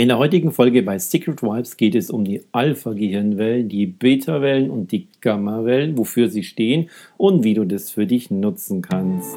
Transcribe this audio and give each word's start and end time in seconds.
In 0.00 0.08
der 0.08 0.16
heutigen 0.16 0.50
Folge 0.50 0.82
bei 0.82 0.98
Secret 0.98 1.42
Vibes 1.42 1.76
geht 1.76 1.94
es 1.94 2.08
um 2.08 2.24
die 2.24 2.40
Alpha-Gehirnwellen, 2.52 3.68
die 3.68 3.84
Beta-Wellen 3.84 4.70
und 4.70 4.92
die 4.92 5.08
Gamma-Wellen, 5.20 5.98
wofür 5.98 6.30
sie 6.30 6.42
stehen 6.42 6.88
und 7.18 7.44
wie 7.44 7.52
du 7.52 7.66
das 7.66 7.90
für 7.90 8.06
dich 8.06 8.30
nutzen 8.30 8.80
kannst. 8.80 9.36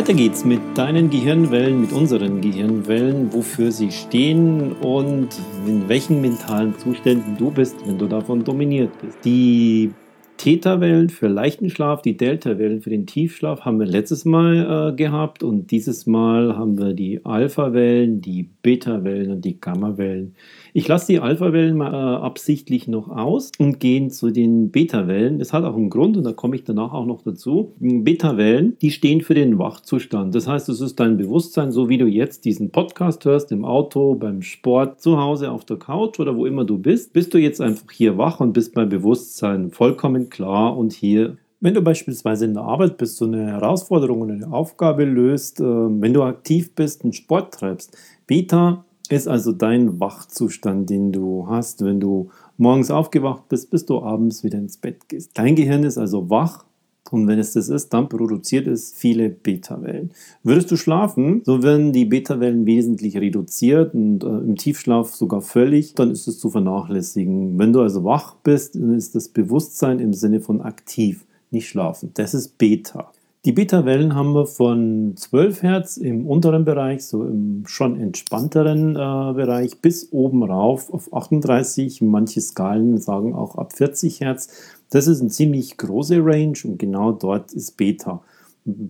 Weiter 0.00 0.14
geht's 0.14 0.46
mit 0.46 0.62
deinen 0.76 1.10
Gehirnwellen, 1.10 1.82
mit 1.82 1.92
unseren 1.92 2.40
Gehirnwellen, 2.40 3.30
wofür 3.34 3.70
sie 3.70 3.92
stehen 3.92 4.72
und 4.72 5.28
in 5.66 5.90
welchen 5.90 6.22
mentalen 6.22 6.74
Zuständen 6.78 7.36
du 7.36 7.50
bist, 7.50 7.86
wenn 7.86 7.98
du 7.98 8.06
davon 8.06 8.42
dominiert 8.42 8.92
bist. 9.02 9.18
Die 9.26 9.90
Theta-Wellen 10.38 11.10
für 11.10 11.28
leichten 11.28 11.68
Schlaf, 11.68 12.00
die 12.00 12.16
Delta-Wellen 12.16 12.80
für 12.80 12.88
den 12.88 13.04
Tiefschlaf 13.04 13.66
haben 13.66 13.78
wir 13.78 13.84
letztes 13.84 14.24
Mal 14.24 14.92
äh, 14.94 14.96
gehabt 14.96 15.42
und 15.42 15.70
dieses 15.70 16.06
Mal 16.06 16.56
haben 16.56 16.78
wir 16.78 16.94
die 16.94 17.22
Alpha-Wellen, 17.26 18.22
die 18.22 18.48
Beta-Wellen 18.62 19.32
und 19.32 19.44
die 19.44 19.60
Gamma-Wellen. 19.60 20.34
Ich 20.72 20.86
lasse 20.86 21.08
die 21.08 21.18
Alpha-Wellen 21.18 21.80
äh, 21.80 21.84
absichtlich 21.84 22.86
noch 22.86 23.08
aus 23.08 23.50
und 23.58 23.80
gehe 23.80 24.08
zu 24.08 24.30
den 24.30 24.70
Beta-Wellen. 24.70 25.38
Das 25.38 25.52
hat 25.52 25.64
auch 25.64 25.76
einen 25.76 25.90
Grund 25.90 26.16
und 26.16 26.24
da 26.24 26.32
komme 26.32 26.54
ich 26.54 26.64
danach 26.64 26.92
auch 26.92 27.06
noch 27.06 27.22
dazu. 27.22 27.74
Beta-Wellen, 27.80 28.76
die 28.80 28.92
stehen 28.92 29.20
für 29.20 29.34
den 29.34 29.58
Wachzustand. 29.58 30.34
Das 30.34 30.46
heißt, 30.46 30.68
es 30.68 30.80
ist 30.80 31.00
dein 31.00 31.16
Bewusstsein, 31.16 31.72
so 31.72 31.88
wie 31.88 31.98
du 31.98 32.06
jetzt 32.06 32.44
diesen 32.44 32.70
Podcast 32.70 33.24
hörst, 33.24 33.50
im 33.50 33.64
Auto, 33.64 34.14
beim 34.14 34.42
Sport, 34.42 35.00
zu 35.00 35.18
Hause, 35.18 35.50
auf 35.50 35.64
der 35.64 35.78
Couch 35.78 36.20
oder 36.20 36.36
wo 36.36 36.46
immer 36.46 36.64
du 36.64 36.78
bist, 36.78 37.12
bist 37.12 37.34
du 37.34 37.38
jetzt 37.38 37.60
einfach 37.60 37.90
hier 37.90 38.16
wach 38.16 38.38
und 38.40 38.52
bist 38.52 38.74
beim 38.74 38.88
Bewusstsein 38.88 39.70
vollkommen 39.70 40.30
klar 40.30 40.76
und 40.76 40.92
hier. 40.92 41.36
Wenn 41.62 41.74
du 41.74 41.82
beispielsweise 41.82 42.46
in 42.46 42.54
der 42.54 42.62
Arbeit 42.62 42.96
bist, 42.96 43.16
so 43.16 43.26
eine 43.26 43.46
Herausforderung 43.48 44.22
oder 44.22 44.32
eine 44.32 44.50
Aufgabe 44.50 45.04
löst, 45.04 45.60
äh, 45.60 45.64
wenn 45.64 46.14
du 46.14 46.22
aktiv 46.22 46.74
bist 46.74 47.04
und 47.04 47.14
Sport 47.14 47.54
treibst, 47.54 47.96
Beta 48.26 48.84
ist 49.10 49.28
also 49.28 49.52
dein 49.52 50.00
Wachzustand, 50.00 50.88
den 50.88 51.12
du 51.12 51.46
hast, 51.48 51.84
wenn 51.84 52.00
du 52.00 52.30
morgens 52.56 52.90
aufgewacht 52.90 53.48
bist, 53.48 53.70
bis 53.70 53.86
du 53.86 54.00
abends 54.00 54.44
wieder 54.44 54.58
ins 54.58 54.76
Bett 54.76 55.08
gehst. 55.08 55.32
Dein 55.34 55.56
Gehirn 55.56 55.84
ist 55.84 55.98
also 55.98 56.30
wach 56.30 56.64
und 57.10 57.26
wenn 57.26 57.38
es 57.38 57.54
das 57.54 57.68
ist, 57.68 57.92
dann 57.92 58.08
produziert 58.08 58.68
es 58.68 58.92
viele 58.92 59.30
Beta-Wellen. 59.30 60.10
Würdest 60.44 60.70
du 60.70 60.76
schlafen, 60.76 61.42
so 61.44 61.62
werden 61.62 61.92
die 61.92 62.04
Beta-Wellen 62.04 62.66
wesentlich 62.66 63.16
reduziert 63.16 63.94
und 63.94 64.22
äh, 64.22 64.28
im 64.28 64.56
Tiefschlaf 64.56 65.14
sogar 65.14 65.40
völlig, 65.40 65.94
dann 65.94 66.12
ist 66.12 66.28
es 66.28 66.38
zu 66.38 66.50
vernachlässigen. 66.50 67.58
Wenn 67.58 67.72
du 67.72 67.80
also 67.80 68.04
wach 68.04 68.36
bist, 68.36 68.76
dann 68.76 68.94
ist 68.94 69.14
das 69.16 69.28
Bewusstsein 69.28 69.98
im 69.98 70.12
Sinne 70.12 70.40
von 70.40 70.60
aktiv, 70.60 71.26
nicht 71.50 71.68
schlafen. 71.68 72.12
Das 72.14 72.32
ist 72.32 72.58
Beta. 72.58 73.10
Die 73.46 73.52
Beta-Wellen 73.52 74.14
haben 74.14 74.34
wir 74.34 74.44
von 74.44 75.14
12 75.16 75.62
Hertz 75.62 75.96
im 75.96 76.26
unteren 76.26 76.66
Bereich, 76.66 77.06
so 77.06 77.24
im 77.24 77.62
schon 77.66 77.98
entspannteren 77.98 78.90
äh, 78.96 79.32
Bereich, 79.32 79.80
bis 79.80 80.12
oben 80.12 80.42
rauf 80.42 80.92
auf 80.92 81.10
38. 81.14 82.02
Manche 82.02 82.42
Skalen 82.42 82.98
sagen 82.98 83.34
auch 83.34 83.56
ab 83.56 83.72
40 83.72 84.20
Hertz. 84.20 84.48
Das 84.90 85.06
ist 85.06 85.22
eine 85.22 85.30
ziemlich 85.30 85.78
große 85.78 86.18
Range 86.22 86.58
und 86.64 86.78
genau 86.78 87.12
dort 87.12 87.54
ist 87.54 87.78
Beta. 87.78 88.22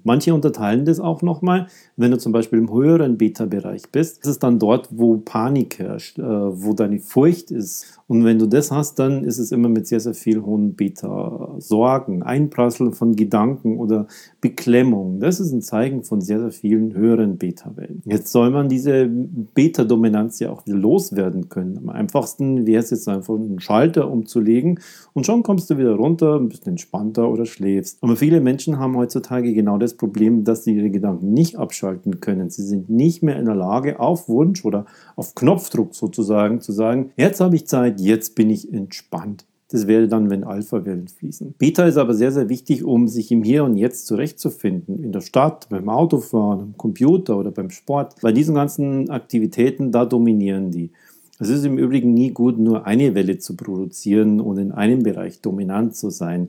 Manche 0.03 0.35
unterteilen 0.35 0.85
das 0.85 0.99
auch 0.99 1.23
nochmal. 1.23 1.69
Wenn 1.97 2.11
du 2.11 2.19
zum 2.19 2.33
Beispiel 2.33 2.59
im 2.59 2.73
höheren 2.73 3.19
Beta-Bereich 3.19 3.93
bist, 3.93 4.19
ist 4.19 4.27
es 4.27 4.39
dann 4.41 4.59
dort, 4.59 4.89
wo 4.91 5.19
Panik 5.19 5.79
herrscht, 5.79 6.19
äh, 6.19 6.23
wo 6.25 6.73
deine 6.73 6.99
Furcht 6.99 7.53
ist. 7.53 8.00
Und 8.11 8.25
wenn 8.25 8.41
du 8.41 8.47
das 8.47 8.73
hast, 8.73 8.99
dann 8.99 9.23
ist 9.23 9.39
es 9.39 9.53
immer 9.53 9.69
mit 9.69 9.87
sehr, 9.87 10.01
sehr 10.01 10.15
viel 10.15 10.43
hohen 10.43 10.75
Beta-Sorgen, 10.75 12.25
Einprasseln 12.25 12.93
von 12.93 13.15
Gedanken 13.15 13.79
oder 13.79 14.09
Beklemmung. 14.41 15.21
Das 15.21 15.39
ist 15.39 15.53
ein 15.53 15.63
Zeichen 15.63 16.03
von 16.03 16.21
sehr, 16.21 16.41
sehr 16.41 16.51
vielen 16.51 16.93
höheren 16.93 17.39
Beta-Wellen. 17.39 18.03
Jetzt 18.07 18.33
soll 18.33 18.51
man 18.51 18.69
diese 18.69 19.09
Beta-Dominanz 19.09 20.41
ja 20.41 20.51
auch 20.51 20.67
wieder 20.67 20.77
loswerden 20.77 21.51
können. 21.51 21.79
Am 21.79 21.89
einfachsten 21.89 22.67
wäre 22.67 22.83
es 22.83 22.91
jetzt 22.91 23.09
einfach 23.09 23.37
einen 23.37 23.61
Schalter 23.61 24.11
umzulegen 24.11 24.81
und 25.13 25.25
schon 25.25 25.45
kommst 25.45 25.71
du 25.71 25.79
wieder 25.79 25.95
runter, 25.95 26.35
ein 26.35 26.49
bisschen 26.49 26.71
entspannter 26.71 27.31
oder 27.31 27.47
schläfst. 27.47 27.99
Aber 28.01 28.17
viele 28.17 28.41
Menschen 28.41 28.81
haben 28.81 28.97
heutzutage 28.97 29.55
genau 29.55 29.79
das 29.79 29.95
Problem, 29.95 30.43
dass 30.43 30.65
sie 30.65 30.75
ihre 30.75 30.91
Gedanken 30.91 31.33
nicht 31.33 31.61
abschalten 31.61 32.19
können. 32.19 32.51
Sie 32.51 32.65
sind 32.65 32.91
nicht 32.91 33.23
mehr 33.23 33.39
in 33.39 33.45
der 33.45 33.55
Lage, 33.55 34.01
auf 34.01 34.29
Wunsch 34.29 34.65
oder 34.65 34.87
auf 35.15 35.37
Knopfdruck 35.37 35.95
sozusagen 35.95 36.61
zu 36.61 36.73
sagen, 36.73 37.13
jetzt 37.17 37.41
habe 37.41 37.55
ich 37.55 37.69
Zeit, 37.69 38.00
jetzt 38.01 38.35
bin 38.35 38.51
ich 38.51 38.73
entspannt. 38.73 39.45
Das 39.71 39.87
wäre 39.87 40.09
dann, 40.09 40.31
wenn 40.31 40.43
Alpha-Wellen 40.43 41.07
fließen. 41.07 41.55
Beta 41.57 41.85
ist 41.85 41.97
aber 41.97 42.15
sehr, 42.15 42.33
sehr 42.33 42.49
wichtig, 42.49 42.83
um 42.83 43.07
sich 43.07 43.31
im 43.31 43.45
Hier 43.45 43.63
und 43.63 43.77
Jetzt 43.77 44.07
zurechtzufinden. 44.07 45.05
In 45.05 45.13
der 45.13 45.21
Stadt, 45.21 45.69
beim 45.69 45.89
Autofahren, 45.89 46.61
am 46.61 46.77
Computer 46.77 47.39
oder 47.39 47.53
beim 47.53 47.71
Sport. 47.71 48.17
Bei 48.21 48.33
diesen 48.33 48.57
ganzen 48.57 49.11
Aktivitäten, 49.11 49.93
da 49.93 50.05
dominieren 50.05 50.73
die. 50.73 50.91
Es 51.39 51.49
ist 51.49 51.65
im 51.65 51.79
Übrigen 51.79 52.13
nie 52.13 52.33
gut, 52.33 52.59
nur 52.59 52.85
eine 52.85 53.15
Welle 53.15 53.39
zu 53.39 53.57
produzieren 53.57 54.41
und 54.41 54.59
in 54.59 54.73
einem 54.73 55.05
Bereich 55.05 55.41
dominant 55.41 55.95
zu 55.95 56.11
sein. 56.11 56.49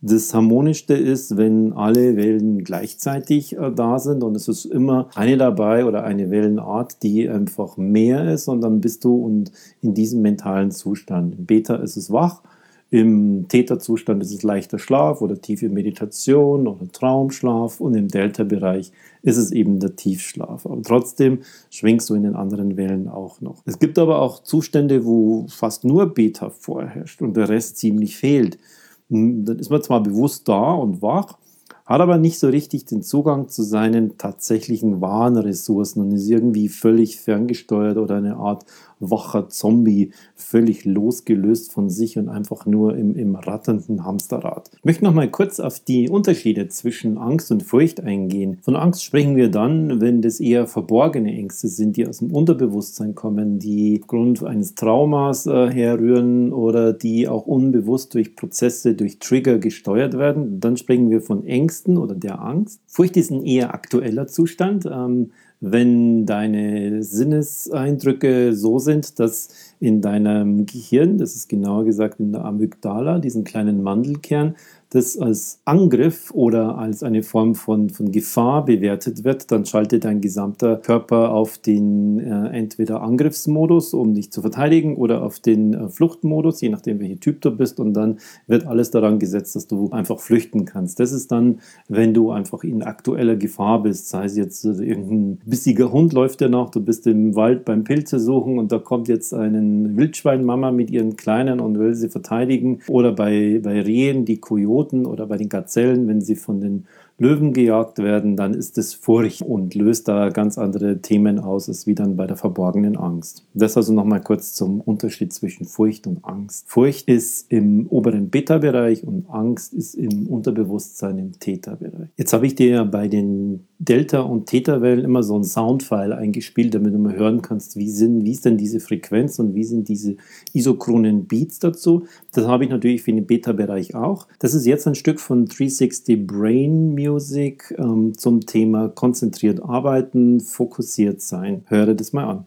Das 0.00 0.32
Harmonischste 0.32 0.94
ist, 0.94 1.36
wenn 1.36 1.72
alle 1.72 2.14
Wellen 2.16 2.62
gleichzeitig 2.62 3.56
äh, 3.56 3.72
da 3.74 3.98
sind 3.98 4.22
und 4.22 4.36
es 4.36 4.46
ist 4.46 4.64
immer 4.64 5.10
eine 5.16 5.36
dabei 5.36 5.84
oder 5.84 6.04
eine 6.04 6.30
Wellenart, 6.30 7.02
die 7.02 7.28
einfach 7.28 7.76
mehr 7.76 8.32
ist 8.32 8.46
und 8.46 8.60
dann 8.60 8.80
bist 8.80 9.04
du 9.04 9.16
und 9.16 9.50
in 9.82 9.94
diesem 9.94 10.22
mentalen 10.22 10.70
Zustand. 10.70 11.36
Im 11.36 11.46
Beta 11.46 11.74
ist 11.76 11.96
es 11.96 12.12
wach, 12.12 12.42
im 12.90 13.48
Theta-Zustand 13.48 14.22
ist 14.22 14.32
es 14.32 14.44
leichter 14.44 14.78
Schlaf 14.78 15.20
oder 15.20 15.40
tiefe 15.40 15.68
Meditation 15.68 16.68
oder 16.68 16.90
Traumschlaf 16.90 17.80
und 17.80 17.94
im 17.94 18.06
Delta-Bereich 18.06 18.92
ist 19.22 19.36
es 19.36 19.50
eben 19.50 19.78
der 19.78 19.96
Tiefschlaf. 19.96 20.64
Aber 20.64 20.80
trotzdem 20.82 21.40
schwingst 21.70 22.08
du 22.08 22.14
in 22.14 22.22
den 22.22 22.36
anderen 22.36 22.76
Wellen 22.76 23.08
auch 23.08 23.40
noch. 23.40 23.62
Es 23.66 23.78
gibt 23.78 23.98
aber 23.98 24.22
auch 24.22 24.42
Zustände, 24.42 25.04
wo 25.04 25.46
fast 25.48 25.84
nur 25.84 26.14
Beta 26.14 26.48
vorherrscht 26.50 27.20
und 27.20 27.36
der 27.36 27.48
Rest 27.48 27.76
ziemlich 27.78 28.16
fehlt. 28.16 28.58
Dann 29.08 29.58
ist 29.58 29.70
man 29.70 29.82
zwar 29.82 30.02
bewusst 30.02 30.48
da 30.48 30.72
und 30.72 31.02
wach, 31.02 31.38
hat 31.86 32.00
aber 32.02 32.18
nicht 32.18 32.38
so 32.38 32.48
richtig 32.48 32.84
den 32.84 33.02
Zugang 33.02 33.48
zu 33.48 33.62
seinen 33.62 34.18
tatsächlichen 34.18 35.00
wahren 35.00 35.38
Ressourcen 35.38 36.02
und 36.02 36.12
ist 36.12 36.28
irgendwie 36.28 36.68
völlig 36.68 37.18
ferngesteuert 37.18 37.96
oder 37.96 38.16
eine 38.16 38.36
Art 38.36 38.66
wacher 39.00 39.48
Zombie, 39.48 40.12
völlig 40.34 40.84
losgelöst 40.84 41.72
von 41.72 41.90
sich 41.90 42.18
und 42.18 42.28
einfach 42.28 42.66
nur 42.66 42.96
im, 42.96 43.14
im 43.14 43.34
ratternden 43.34 44.04
Hamsterrad. 44.04 44.70
Ich 44.76 44.84
möchte 44.84 45.04
noch 45.04 45.14
mal 45.14 45.30
kurz 45.30 45.60
auf 45.60 45.80
die 45.80 46.08
Unterschiede 46.08 46.68
zwischen 46.68 47.18
Angst 47.18 47.50
und 47.50 47.62
Furcht 47.62 48.00
eingehen. 48.00 48.58
Von 48.62 48.76
Angst 48.76 49.04
sprechen 49.04 49.36
wir 49.36 49.50
dann, 49.50 50.00
wenn 50.00 50.22
das 50.22 50.40
eher 50.40 50.66
verborgene 50.66 51.32
Ängste 51.32 51.68
sind, 51.68 51.96
die 51.96 52.06
aus 52.06 52.18
dem 52.18 52.32
Unterbewusstsein 52.32 53.14
kommen, 53.14 53.58
die 53.58 54.00
aufgrund 54.02 54.44
eines 54.44 54.74
Traumas 54.74 55.46
äh, 55.46 55.70
herrühren 55.70 56.52
oder 56.52 56.92
die 56.92 57.28
auch 57.28 57.46
unbewusst 57.46 58.14
durch 58.14 58.36
Prozesse, 58.36 58.94
durch 58.94 59.18
Trigger 59.18 59.58
gesteuert 59.58 60.16
werden. 60.16 60.60
Dann 60.60 60.76
sprechen 60.76 61.10
wir 61.10 61.20
von 61.20 61.44
Ängsten 61.44 61.98
oder 61.98 62.14
der 62.14 62.40
Angst. 62.40 62.80
Furcht 62.86 63.16
ist 63.16 63.30
ein 63.30 63.44
eher 63.44 63.74
aktueller 63.74 64.26
Zustand. 64.26 64.86
Ähm, 64.86 65.30
wenn 65.60 66.24
deine 66.24 67.02
Sinneseindrücke 67.02 68.54
so 68.54 68.78
sind, 68.78 69.18
dass 69.18 69.48
in 69.80 70.00
deinem 70.00 70.66
Gehirn, 70.66 71.18
das 71.18 71.34
ist 71.34 71.48
genauer 71.48 71.84
gesagt 71.84 72.20
in 72.20 72.32
der 72.32 72.44
Amygdala, 72.44 73.18
diesen 73.18 73.44
kleinen 73.44 73.82
Mandelkern, 73.82 74.56
das 74.90 75.18
als 75.18 75.60
Angriff 75.66 76.30
oder 76.32 76.78
als 76.78 77.02
eine 77.02 77.22
Form 77.22 77.54
von, 77.54 77.90
von 77.90 78.10
Gefahr 78.10 78.64
bewertet 78.64 79.22
wird, 79.22 79.52
dann 79.52 79.66
schaltet 79.66 80.04
dein 80.04 80.22
gesamter 80.22 80.76
Körper 80.76 81.32
auf 81.32 81.58
den 81.58 82.18
äh, 82.20 82.48
entweder 82.48 83.02
Angriffsmodus, 83.02 83.92
um 83.92 84.14
dich 84.14 84.32
zu 84.32 84.40
verteidigen, 84.40 84.96
oder 84.96 85.22
auf 85.22 85.40
den 85.40 85.74
äh, 85.74 85.88
Fluchtmodus, 85.90 86.62
je 86.62 86.70
nachdem, 86.70 87.00
welcher 87.00 87.20
Typ 87.20 87.42
du 87.42 87.50
bist. 87.50 87.80
Und 87.80 87.92
dann 87.92 88.18
wird 88.46 88.66
alles 88.66 88.90
daran 88.90 89.18
gesetzt, 89.18 89.56
dass 89.56 89.66
du 89.66 89.90
einfach 89.90 90.20
flüchten 90.20 90.64
kannst. 90.64 91.00
Das 91.00 91.12
ist 91.12 91.30
dann, 91.30 91.60
wenn 91.88 92.14
du 92.14 92.30
einfach 92.30 92.64
in 92.64 92.82
aktueller 92.82 93.36
Gefahr 93.36 93.82
bist, 93.82 94.08
sei 94.08 94.24
es 94.24 94.36
jetzt 94.38 94.64
äh, 94.64 94.70
irgendein 94.82 95.38
bissiger 95.44 95.92
Hund 95.92 96.14
läuft 96.14 96.40
dir 96.40 96.48
nach, 96.48 96.70
du 96.70 96.80
bist 96.80 97.06
im 97.06 97.36
Wald 97.36 97.66
beim 97.66 97.84
Pilze 97.84 98.18
suchen 98.18 98.58
und 98.58 98.72
da 98.72 98.78
kommt 98.78 99.08
jetzt 99.08 99.34
eine 99.34 99.58
Wildschweinmama 99.96 100.70
mit 100.72 100.90
ihren 100.90 101.16
Kleinen 101.16 101.60
und 101.60 101.78
will 101.78 101.94
sie 101.94 102.08
verteidigen. 102.08 102.80
Oder 102.88 103.12
bei, 103.12 103.60
bei 103.62 103.82
Rehen, 103.82 104.24
die 104.24 104.38
Kojoten 104.38 104.77
oder 104.86 105.26
bei 105.26 105.36
den 105.36 105.48
Gazellen, 105.48 106.08
wenn 106.08 106.20
sie 106.20 106.36
von 106.36 106.60
den 106.60 106.86
Löwen 107.20 107.52
gejagt 107.52 107.98
werden, 107.98 108.36
dann 108.36 108.54
ist 108.54 108.78
es 108.78 108.94
Furcht 108.94 109.42
und 109.42 109.74
löst 109.74 110.06
da 110.06 110.28
ganz 110.28 110.56
andere 110.56 110.98
Themen 110.98 111.40
aus, 111.40 111.68
als 111.68 111.86
wie 111.88 111.96
dann 111.96 112.16
bei 112.16 112.28
der 112.28 112.36
verborgenen 112.36 112.96
Angst. 112.96 113.44
Das 113.54 113.76
also 113.76 113.92
nochmal 113.92 114.20
kurz 114.20 114.54
zum 114.54 114.80
Unterschied 114.80 115.32
zwischen 115.32 115.66
Furcht 115.66 116.06
und 116.06 116.24
Angst. 116.24 116.68
Furcht 116.68 117.08
ist 117.08 117.50
im 117.50 117.88
oberen 117.88 118.30
Beta-Bereich 118.30 119.04
und 119.04 119.28
Angst 119.28 119.74
ist 119.74 119.94
im 119.94 120.28
Unterbewusstsein 120.28 121.18
im 121.18 121.32
Theta-Bereich. 121.40 122.08
Jetzt 122.16 122.32
habe 122.32 122.46
ich 122.46 122.54
dir 122.54 122.68
ja 122.68 122.84
bei 122.84 123.08
den 123.08 123.66
Delta- 123.80 124.20
und 124.20 124.46
Theta-Wellen 124.46 125.04
immer 125.04 125.22
so 125.22 125.38
ein 125.38 125.44
Soundfile 125.44 126.16
eingespielt, 126.16 126.74
damit 126.74 126.94
du 126.94 126.98
mal 126.98 127.16
hören 127.16 127.42
kannst, 127.42 127.76
wie, 127.76 127.90
sind, 127.90 128.24
wie 128.24 128.32
ist 128.32 128.44
denn 128.44 128.58
diese 128.58 128.80
Frequenz 128.80 129.38
und 129.38 129.54
wie 129.54 129.64
sind 129.64 129.88
diese 129.88 130.16
isochronen 130.52 131.26
Beats 131.26 131.60
dazu. 131.60 132.06
Das 132.32 132.46
habe 132.46 132.64
ich 132.64 132.70
natürlich 132.70 133.02
für 133.02 133.12
den 133.12 133.26
Beta-Bereich 133.26 133.94
auch. 133.94 134.26
Das 134.40 134.54
ist 134.54 134.66
jetzt 134.66 134.88
ein 134.88 134.96
Stück 134.96 135.20
von 135.20 135.46
360 135.46 136.26
Brain 136.26 136.94
Music 136.94 137.72
ähm, 137.78 138.18
zum 138.18 138.40
Thema 138.40 138.88
konzentriert 138.88 139.62
arbeiten, 139.62 140.40
fokussiert 140.40 141.20
sein. 141.20 141.62
Höre 141.66 141.94
das 141.94 142.12
mal 142.12 142.24
an. 142.24 142.46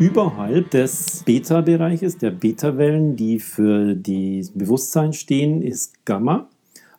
Überhalb 0.00 0.70
des 0.70 1.24
Beta-Bereiches, 1.24 2.18
der 2.18 2.30
Beta-Wellen, 2.30 3.16
die 3.16 3.40
für 3.40 3.96
das 3.96 4.50
Bewusstsein 4.50 5.12
stehen, 5.12 5.60
ist 5.60 6.04
Gamma. 6.04 6.48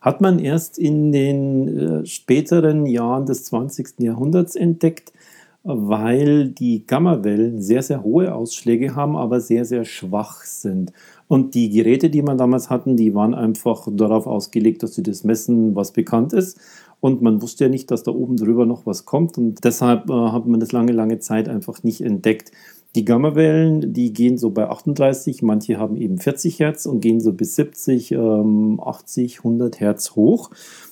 Hat 0.02 0.20
man 0.20 0.38
erst 0.38 0.78
in 0.78 1.10
den 1.10 1.78
äh, 1.78 2.06
späteren 2.06 2.84
Jahren 2.84 3.24
des 3.24 3.44
20. 3.44 4.00
Jahrhunderts 4.00 4.54
entdeckt, 4.54 5.14
weil 5.62 6.50
die 6.50 6.86
Gamma-Wellen 6.86 7.62
sehr, 7.62 7.82
sehr 7.82 8.02
hohe 8.02 8.34
Ausschläge 8.34 8.94
haben, 8.94 9.16
aber 9.16 9.40
sehr, 9.40 9.64
sehr 9.64 9.86
schwach 9.86 10.42
sind. 10.42 10.92
Und 11.26 11.54
die 11.54 11.70
Geräte, 11.70 12.10
die 12.10 12.22
man 12.22 12.36
damals 12.36 12.68
hatten, 12.68 12.96
die 12.96 13.14
waren 13.14 13.34
einfach 13.34 13.88
darauf 13.90 14.26
ausgelegt, 14.26 14.82
dass 14.82 14.94
sie 14.94 15.02
das 15.02 15.24
messen, 15.24 15.74
was 15.74 15.92
bekannt 15.92 16.34
ist. 16.34 16.60
Und 17.00 17.22
man 17.22 17.40
wusste 17.40 17.64
ja 17.64 17.70
nicht, 17.70 17.90
dass 17.90 18.02
da 18.02 18.10
oben 18.10 18.36
drüber 18.36 18.66
noch 18.66 18.84
was 18.84 19.06
kommt. 19.06 19.38
Und 19.38 19.64
deshalb 19.64 20.10
äh, 20.10 20.12
hat 20.12 20.46
man 20.46 20.60
das 20.60 20.72
lange, 20.72 20.92
lange 20.92 21.18
Zeit 21.18 21.48
einfach 21.48 21.82
nicht 21.82 22.02
entdeckt. 22.02 22.52
Die 22.96 23.04
Gammawellen, 23.04 23.92
die 23.92 24.12
gehen 24.12 24.36
so 24.36 24.50
bei 24.50 24.68
38, 24.68 25.42
manche 25.42 25.78
haben 25.78 25.96
eben 25.96 26.18
40 26.18 26.58
Hertz 26.58 26.86
und 26.86 27.00
gehen 27.00 27.20
so 27.20 27.32
bis 27.32 27.54
70, 27.54 28.10
ähm, 28.12 28.80
80, 28.84 29.38
100 29.38 29.78
Hertz 29.78 30.16
hoch. 30.16 30.50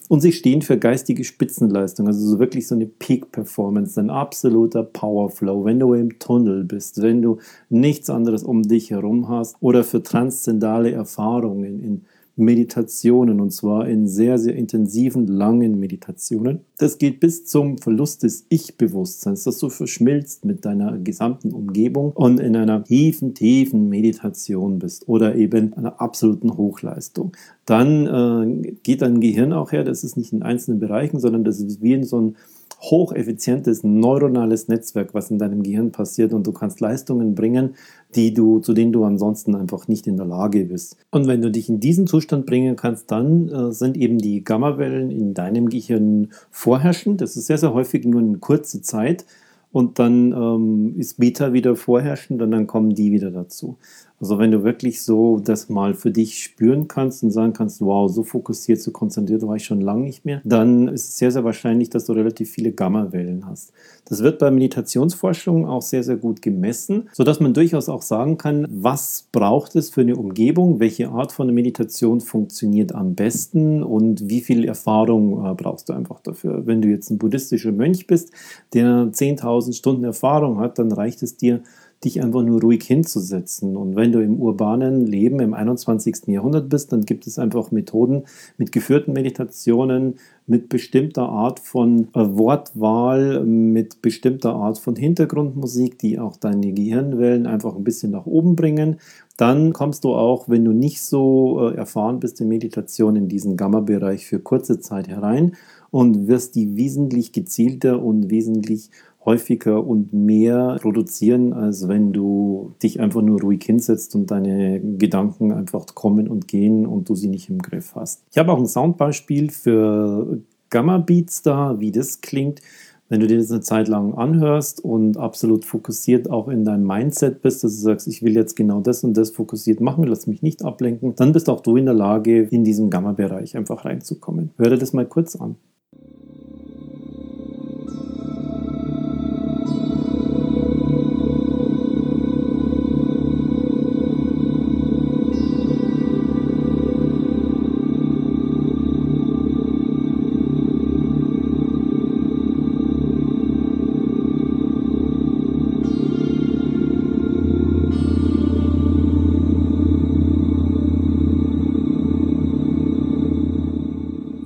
Und 0.09 0.21
sie 0.21 0.33
stehen 0.33 0.63
für 0.63 0.79
geistige 0.79 1.25
Spitzenleistung, 1.25 2.07
also 2.07 2.25
so 2.27 2.39
wirklich 2.39 2.69
so 2.69 2.77
eine 2.77 2.87
Peak-Performance, 2.87 4.01
ein 4.01 4.11
absoluter 4.11 4.85
Powerflow, 4.85 5.65
wenn 5.65 5.81
du 5.81 5.93
im 5.93 6.19
Tunnel 6.19 6.65
bist, 6.65 7.03
wenn 7.03 7.21
du 7.21 7.39
nichts 7.69 8.09
anderes 8.09 8.45
um 8.45 8.63
dich 8.63 8.91
herum 8.91 9.29
hast 9.29 9.57
oder 9.61 9.83
für 9.83 10.03
transzendale 10.03 10.93
Erfahrungen 10.93 11.83
in 11.83 12.05
Meditationen 12.39 13.41
und 13.41 13.51
zwar 13.51 13.89
in 13.89 14.07
sehr, 14.07 14.39
sehr 14.39 14.55
intensiven, 14.55 15.27
langen 15.27 15.79
Meditationen. 15.79 16.61
Das 16.79 16.99
geht 16.99 17.21
bis 17.21 17.45
zum 17.47 17.79
Verlust 17.79 18.23
des 18.23 18.47
Ich-Bewusstseins, 18.49 19.45
dass 19.45 19.59
du 19.59 19.69
verschmilzt 19.69 20.45
mit 20.45 20.65
deiner 20.65 20.97
gesamten 20.99 21.53
Umgebung 21.53 22.13
und 22.13 22.39
in 22.41 22.57
einer 22.57 22.85
tiefen, 22.85 23.35
tiefen 23.35 23.89
Meditation 23.89 24.79
bist 24.79 25.09
oder 25.09 25.35
eben 25.35 25.75
einer 25.75 26.01
absoluten 26.01 26.57
Hochleistung. 26.57 27.33
Dann 27.67 28.07
äh, 28.07 28.73
geht 28.83 29.03
dein 29.03 29.21
Gehirn 29.21 29.53
auch 29.53 29.73
her, 29.73 29.85
das 29.85 30.05
ist 30.05 30.17
nicht 30.17 30.33
in 30.33 30.43
einzelnen 30.43 30.79
Bereichen, 30.79 31.19
sondern 31.21 31.45
das 31.45 31.61
ist 31.61 31.83
wie 31.83 31.93
in 31.93 32.05
so 32.05 32.21
ein 32.21 32.37
hocheffizientes 32.81 33.83
neuronales 33.83 34.69
Netzwerk, 34.69 35.15
was 35.15 35.31
in 35.31 35.39
deinem 35.39 35.63
Gehirn 35.63 35.91
passiert 35.91 36.33
und 36.33 36.47
du 36.47 36.53
kannst 36.53 36.81
Leistungen 36.81 37.35
bringen, 37.35 37.75
die 38.15 38.33
du, 38.33 38.61
zu 38.61 38.73
denen 38.73 38.93
du 38.93 39.05
ansonsten 39.05 39.55
einfach 39.55 39.89
nicht 39.89 40.07
in 40.07 40.17
der 40.17 40.27
Lage 40.27 40.65
bist. 40.65 40.97
Und 41.11 41.27
wenn 41.27 41.43
du 41.43 41.51
dich 41.51 41.69
in 41.69 41.81
diesen 41.81 42.07
Zustand 42.07 42.47
bringen 42.47 42.77
kannst, 42.77 43.11
dann 43.11 43.49
äh, 43.49 43.73
sind 43.73 43.97
eben 43.97 44.19
die 44.19 44.45
Gammawellen 44.45 45.11
in 45.11 45.35
deinem 45.35 45.69
Gehirn 45.69 46.29
vorherrschend. 46.51 47.21
Das 47.21 47.37
ist 47.37 47.47
sehr, 47.47 47.59
sehr 47.59 47.75
häufig 47.75 48.05
nur 48.05 48.21
in 48.21 48.41
kurzer 48.41 48.83
Zeit 48.83 49.25
und 49.73 49.99
dann 49.99 50.33
ähm, 50.33 50.95
ist 50.97 51.19
Beta 51.19 51.53
wieder 51.53 51.77
vorherrschend 51.77 52.41
und 52.41 52.51
dann 52.51 52.67
kommen 52.67 52.95
die 52.95 53.13
wieder 53.13 53.31
dazu. 53.31 53.77
Also 54.21 54.39
wenn 54.39 54.51
du 54.51 54.65
wirklich 54.65 55.03
so 55.03 55.39
das 55.39 55.69
mal 55.69 55.95
für 55.95 56.11
dich 56.11 56.43
spüren 56.43 56.89
kannst 56.89 57.23
und 57.23 57.31
sagen 57.31 57.53
kannst, 57.53 57.81
wow, 57.81 58.11
so 58.11 58.25
fokussiert, 58.25 58.81
so 58.81 58.91
konzentriert 58.91 59.47
war 59.47 59.57
ich 59.57 59.65
schon 59.65 59.81
lange 59.81 60.03
nicht 60.03 60.25
mehr, 60.25 60.41
dann 60.45 60.89
ist 60.89 61.09
es 61.09 61.19
sehr, 61.19 61.31
sehr 61.31 61.45
wahrscheinlich, 61.45 61.91
dass 61.91 62.07
du 62.07 62.13
relativ 62.13 62.51
viele 62.51 62.73
Gamma-Wellen 62.73 63.47
hast. 63.47 63.73
Das 64.07 64.23
wird 64.23 64.39
bei 64.39 64.51
Meditationsforschung 64.51 65.67
auch 65.67 65.83
sehr, 65.83 66.03
sehr 66.03 66.17
gut 66.17 66.43
gemessen, 66.43 67.09
sodass 67.13 67.41
man 67.41 67.55
durchaus 67.55 67.89
auch 67.89 68.03
sagen 68.03 68.39
kann, 68.39 68.67
was 68.71 69.29
braucht 69.31 69.77
es 69.77 69.91
für 69.91 70.01
eine 70.01 70.17
Umgebung, 70.17 70.81
welche 70.81 71.11
Art 71.11 71.31
von 71.31 71.53
Meditation 71.55 72.21
funktioniert 72.21 72.95
am 72.95 73.15
besten 73.15 73.83
und 73.83 74.29
wie 74.29 74.41
viel 74.41 74.65
Erfahrung 74.65 75.45
äh, 75.45 75.55
brauchst 75.55 75.89
du 75.89 75.93
einfach 75.93 76.21
dafür. 76.21 76.67
Wenn 76.67 76.83
du 76.83 76.89
jetzt 76.89 77.11
ein 77.11 77.19
buddhistischer 77.19 77.73
Mönch 77.73 78.07
bist, 78.07 78.33
der 78.73 79.11
10.000 79.13 79.75
Stunden 79.75 80.05
Erfahrung 80.05 80.59
hat, 80.59 80.79
dann 80.79 80.91
reicht 80.91 81.23
es 81.23 81.37
dir, 81.37 81.63
dich 82.05 82.23
einfach 82.23 82.43
nur 82.43 82.61
ruhig 82.61 82.85
hinzusetzen. 82.85 83.77
Und 83.77 83.97
wenn 83.97 84.13
du 84.13 84.21
im 84.21 84.41
urbanen 84.41 85.05
Leben 85.05 85.41
im 85.41 85.53
21. 85.53 86.29
Jahrhundert 86.29 86.69
bist, 86.69 86.93
dann 86.93 87.05
gibt 87.05 87.27
es 87.27 87.39
einfach 87.39 87.73
Methoden 87.73 88.25
mit 88.57 88.71
geführten 88.71 89.13
Meditationen, 89.13 90.15
mit 90.47 90.69
bestimmter 90.69 91.29
Art 91.29 91.59
von 91.61 92.09
äh, 92.15 92.21
Wortwahl, 92.21 93.45
mit 93.45 94.01
bestimmter 94.01 94.55
Art 94.55 94.79
von 94.79 94.97
Hintergrundmusik, 94.97 95.99
die 95.99 96.19
auch 96.19 96.37
deine 96.37 96.73
Gehirnwellen 96.73 97.47
einfach 97.47 97.75
ein 97.75 97.85
bisschen 97.85 98.13
nach 98.13 98.27
oben 98.27 98.55
bringen. 98.55 98.99
Dann 99.37 99.73
kommst 99.73 100.05
du 100.05 100.15
auch, 100.15 100.49
wenn 100.49 100.65
du 100.65 100.73
nicht 100.73 101.03
so 101.03 101.69
äh, 101.69 101.75
erfahren 101.75 102.21
bist 102.21 102.41
in 102.41 102.49
Meditation, 102.49 103.17
in 103.17 103.29
diesen 103.29 103.57
Gamma-Bereich 103.57 104.27
für 104.27 104.39
kurze 104.39 104.81
Zeit 104.81 105.09
herein 105.09 105.57
und 105.91 106.29
wirst 106.29 106.55
die 106.55 106.77
wesentlich 106.77 107.33
gezielter 107.33 108.03
und 108.03 108.31
wesentlich 108.31 108.91
häufiger 109.29 109.87
und 109.87 110.15
mehr 110.15 110.79
produzieren, 110.81 111.53
als 111.53 111.87
wenn 111.87 112.15
du 112.15 112.75
dich 112.83 112.99
einfach 112.99 113.21
nur 113.21 113.43
ruhig 113.43 113.63
hinsetzt 113.63 114.15
und 114.15 114.31
deine 114.31 114.81
Gedanken 114.81 115.53
einfach 115.53 115.85
kommen 115.95 116.29
und 116.29 116.49
gehen 116.49 116.87
und 116.87 117.11
du 117.11 117.15
sie 117.15 117.29
nicht 117.29 117.51
im 117.51 117.59
Griff 117.59 117.95
hast. 117.95 118.25
Ich 118.31 118.39
habe 118.39 118.51
auch 118.53 118.59
ein 118.59 118.67
Soundbeispiel 118.67 119.51
für 119.51 120.41
Gamma 120.71 120.97
Beats 120.97 121.43
da, 121.43 121.79
wie 121.79 121.93
das 121.93 122.23
klingt. 122.23 122.63
Wenn 123.11 123.21
du 123.21 123.27
dir 123.27 123.37
das 123.37 123.51
eine 123.51 123.61
Zeit 123.61 123.89
lang 123.89 124.15
anhörst 124.15 124.83
und 124.83 125.19
absolut 125.19 125.67
fokussiert 125.67 126.31
auch 126.31 126.49
in 126.49 126.65
deinem 126.65 126.87
Mindset 126.87 127.43
bist, 127.43 127.65
dass 127.65 127.75
du 127.75 127.81
sagst, 127.83 128.09
ich 128.09 128.23
will 128.23 128.35
jetzt 128.35 128.57
genau 128.57 128.81
das 128.81 129.05
und 129.05 129.15
das 129.15 129.31
fokussiert 129.31 129.81
machen, 129.81 130.05
lass 130.05 130.27
mich 130.27 130.43
nicht 130.43 130.65
ablenken, 130.65 131.15
dann 131.17 131.33
bist 131.33 131.51
auch 131.51 131.61
du 131.61 131.77
in 131.77 131.85
der 131.85 131.95
Lage, 131.95 132.43
in 132.43 132.65
diesen 132.65 132.89
Gamma-Bereich 132.89 133.57
einfach 133.57 133.85
reinzukommen. 133.85 134.51
Hör 134.57 134.71
dir 134.71 134.79
das 134.79 134.95
mal 134.95 135.07
kurz 135.07 135.37
an. 135.37 135.57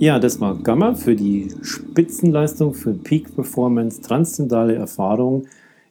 Ja, 0.03 0.19
das 0.19 0.41
war 0.41 0.57
Gamma 0.57 0.95
für 0.97 1.15
die 1.15 1.51
Spitzenleistung, 1.63 2.75
für 2.75 2.93
Peak 2.93 3.37
Performance, 3.37 4.01
transzendale 4.01 4.75
Erfahrung 4.75 5.45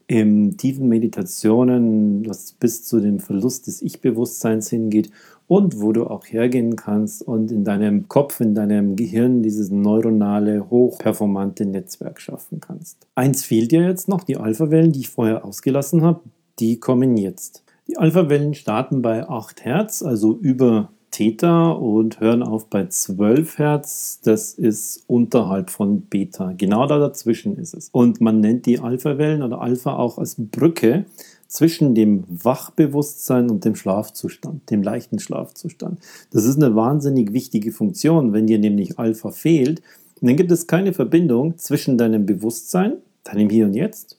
im 0.07 0.57
tiefen 0.57 0.89
Meditationen, 0.89 2.27
was 2.27 2.51
bis 2.51 2.83
zu 2.83 2.99
dem 2.99 3.19
Verlust 3.21 3.67
des 3.67 3.81
Ich-Bewusstseins 3.81 4.69
hingeht 4.69 5.11
und 5.47 5.79
wo 5.79 5.93
du 5.93 6.07
auch 6.07 6.25
hergehen 6.25 6.75
kannst 6.75 7.25
und 7.25 7.53
in 7.53 7.63
deinem 7.63 8.09
Kopf, 8.09 8.41
in 8.41 8.53
deinem 8.53 8.97
Gehirn 8.97 9.43
dieses 9.43 9.71
neuronale, 9.71 10.69
hochperformante 10.69 11.65
Netzwerk 11.65 12.19
schaffen 12.19 12.59
kannst. 12.59 13.07
Eins 13.15 13.45
fehlt 13.45 13.71
dir 13.71 13.87
jetzt 13.87 14.09
noch, 14.09 14.25
die 14.25 14.35
Alpha-Wellen, 14.35 14.91
die 14.91 14.99
ich 14.99 15.09
vorher 15.09 15.45
ausgelassen 15.45 16.01
habe, 16.01 16.19
die 16.59 16.81
kommen 16.81 17.15
jetzt. 17.15 17.63
Die 17.87 17.95
Alpha-Wellen 17.95 18.55
starten 18.55 19.01
bei 19.01 19.29
8 19.29 19.63
Hertz, 19.63 20.03
also 20.03 20.35
über 20.35 20.89
Theta 21.11 21.71
und 21.71 22.19
hören 22.21 22.41
auf 22.41 22.67
bei 22.67 22.87
12 22.87 23.57
Hertz. 23.57 24.21
Das 24.23 24.53
ist 24.53 25.03
unterhalb 25.07 25.69
von 25.69 26.01
Beta. 26.01 26.53
Genau 26.57 26.87
da 26.87 26.99
dazwischen 26.99 27.57
ist 27.57 27.73
es. 27.73 27.89
Und 27.91 28.21
man 28.21 28.39
nennt 28.39 28.65
die 28.65 28.79
Alpha-Wellen 28.79 29.43
oder 29.43 29.61
Alpha 29.61 29.95
auch 29.97 30.17
als 30.17 30.35
Brücke 30.37 31.05
zwischen 31.47 31.93
dem 31.95 32.23
Wachbewusstsein 32.29 33.49
und 33.49 33.65
dem 33.65 33.75
Schlafzustand, 33.75 34.69
dem 34.69 34.81
leichten 34.81 35.19
Schlafzustand. 35.19 35.99
Das 36.31 36.45
ist 36.45 36.55
eine 36.55 36.75
wahnsinnig 36.75 37.33
wichtige 37.33 37.73
Funktion. 37.73 38.31
Wenn 38.31 38.47
dir 38.47 38.57
nämlich 38.57 38.97
Alpha 38.97 39.31
fehlt, 39.31 39.81
dann 40.21 40.37
gibt 40.37 40.51
es 40.51 40.67
keine 40.67 40.93
Verbindung 40.93 41.57
zwischen 41.57 41.97
deinem 41.97 42.25
Bewusstsein, 42.25 42.93
deinem 43.25 43.49
Hier 43.49 43.65
und 43.65 43.73
Jetzt 43.73 44.17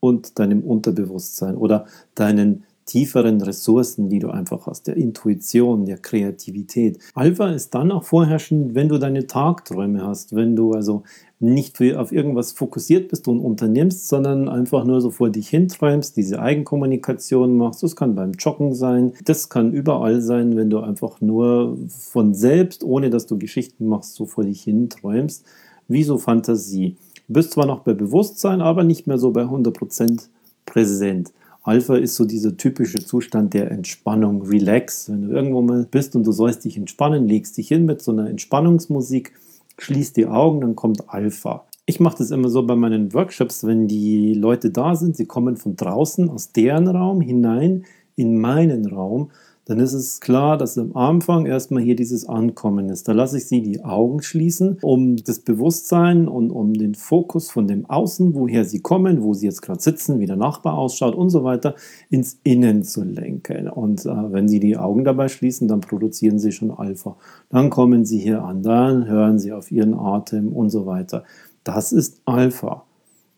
und 0.00 0.40
deinem 0.40 0.64
Unterbewusstsein 0.64 1.56
oder 1.56 1.86
deinen 2.16 2.64
tieferen 2.84 3.40
Ressourcen, 3.40 4.08
die 4.08 4.18
du 4.18 4.30
einfach 4.30 4.66
hast, 4.66 4.86
der 4.86 4.96
Intuition, 4.96 5.84
der 5.84 5.98
Kreativität. 5.98 6.98
Alpha 7.14 7.50
ist 7.50 7.74
dann 7.74 7.92
auch 7.92 8.04
vorherrschend, 8.04 8.74
wenn 8.74 8.88
du 8.88 8.98
deine 8.98 9.26
Tagträume 9.26 10.04
hast, 10.06 10.34
wenn 10.34 10.56
du 10.56 10.72
also 10.72 11.02
nicht 11.42 11.80
auf 11.96 12.12
irgendwas 12.12 12.52
fokussiert 12.52 13.08
bist 13.08 13.26
und 13.26 13.40
unternimmst, 13.40 14.08
sondern 14.08 14.48
einfach 14.48 14.84
nur 14.84 15.00
so 15.00 15.10
vor 15.10 15.28
dich 15.28 15.48
hinträumst, 15.48 16.16
diese 16.16 16.40
Eigenkommunikation 16.40 17.56
machst. 17.56 17.82
Das 17.82 17.96
kann 17.96 18.14
beim 18.14 18.32
Joggen 18.32 18.74
sein, 18.74 19.12
das 19.24 19.48
kann 19.48 19.72
überall 19.72 20.20
sein, 20.20 20.56
wenn 20.56 20.70
du 20.70 20.78
einfach 20.78 21.20
nur 21.20 21.76
von 21.88 22.34
selbst, 22.34 22.84
ohne 22.84 23.10
dass 23.10 23.26
du 23.26 23.38
Geschichten 23.38 23.86
machst, 23.86 24.14
so 24.14 24.24
vor 24.24 24.44
dich 24.44 24.62
hinträumst, 24.62 25.44
wie 25.88 26.04
so 26.04 26.16
Fantasie. 26.16 26.96
Du 27.26 27.34
bist 27.34 27.52
zwar 27.52 27.66
noch 27.66 27.80
bei 27.80 27.94
Bewusstsein, 27.94 28.60
aber 28.60 28.84
nicht 28.84 29.08
mehr 29.08 29.18
so 29.18 29.32
bei 29.32 29.42
100% 29.42 30.28
präsent. 30.64 31.32
Alpha 31.64 31.94
ist 31.94 32.16
so 32.16 32.24
dieser 32.24 32.56
typische 32.56 33.04
Zustand 33.04 33.54
der 33.54 33.70
Entspannung, 33.70 34.42
Relax. 34.42 35.08
Wenn 35.08 35.22
du 35.22 35.28
irgendwo 35.28 35.62
mal 35.62 35.86
bist 35.88 36.16
und 36.16 36.26
du 36.26 36.32
sollst 36.32 36.64
dich 36.64 36.76
entspannen, 36.76 37.28
legst 37.28 37.56
dich 37.56 37.68
hin 37.68 37.84
mit 37.84 38.02
so 38.02 38.10
einer 38.10 38.28
Entspannungsmusik, 38.28 39.32
schließt 39.78 40.16
die 40.16 40.26
Augen, 40.26 40.60
dann 40.60 40.74
kommt 40.74 41.08
Alpha. 41.08 41.64
Ich 41.86 42.00
mache 42.00 42.18
das 42.18 42.32
immer 42.32 42.48
so 42.48 42.66
bei 42.66 42.74
meinen 42.74 43.14
Workshops, 43.14 43.64
wenn 43.64 43.86
die 43.86 44.34
Leute 44.34 44.70
da 44.70 44.96
sind, 44.96 45.16
sie 45.16 45.26
kommen 45.26 45.56
von 45.56 45.76
draußen 45.76 46.28
aus 46.30 46.50
deren 46.50 46.88
Raum 46.88 47.20
hinein 47.20 47.84
in 48.16 48.40
meinen 48.40 48.86
Raum 48.86 49.30
dann 49.64 49.78
ist 49.78 49.92
es 49.92 50.20
klar, 50.20 50.58
dass 50.58 50.76
am 50.76 50.96
Anfang 50.96 51.46
erstmal 51.46 51.82
hier 51.82 51.94
dieses 51.94 52.28
Ankommen 52.28 52.88
ist. 52.88 53.06
Da 53.06 53.12
lasse 53.12 53.36
ich 53.38 53.46
sie 53.46 53.62
die 53.62 53.84
Augen 53.84 54.20
schließen, 54.20 54.78
um 54.82 55.16
das 55.16 55.38
Bewusstsein 55.38 56.26
und 56.26 56.50
um 56.50 56.74
den 56.74 56.96
Fokus 56.96 57.50
von 57.50 57.68
dem 57.68 57.88
Außen, 57.88 58.34
woher 58.34 58.64
sie 58.64 58.80
kommen, 58.80 59.22
wo 59.22 59.34
sie 59.34 59.46
jetzt 59.46 59.62
gerade 59.62 59.80
sitzen, 59.80 60.18
wie 60.18 60.26
der 60.26 60.36
Nachbar 60.36 60.76
ausschaut 60.76 61.14
und 61.14 61.30
so 61.30 61.44
weiter, 61.44 61.76
ins 62.10 62.40
Innen 62.42 62.82
zu 62.82 63.04
lenken. 63.04 63.68
Und 63.68 64.04
äh, 64.04 64.32
wenn 64.32 64.48
sie 64.48 64.58
die 64.58 64.76
Augen 64.76 65.04
dabei 65.04 65.28
schließen, 65.28 65.68
dann 65.68 65.80
produzieren 65.80 66.40
sie 66.40 66.50
schon 66.50 66.72
Alpha. 66.72 67.16
Dann 67.48 67.70
kommen 67.70 68.04
sie 68.04 68.18
hier 68.18 68.42
an, 68.42 68.62
dann 68.62 69.06
hören 69.06 69.38
sie 69.38 69.52
auf 69.52 69.70
ihren 69.70 69.94
Atem 69.94 70.52
und 70.52 70.70
so 70.70 70.86
weiter. 70.86 71.22
Das 71.62 71.92
ist 71.92 72.20
Alpha. 72.24 72.84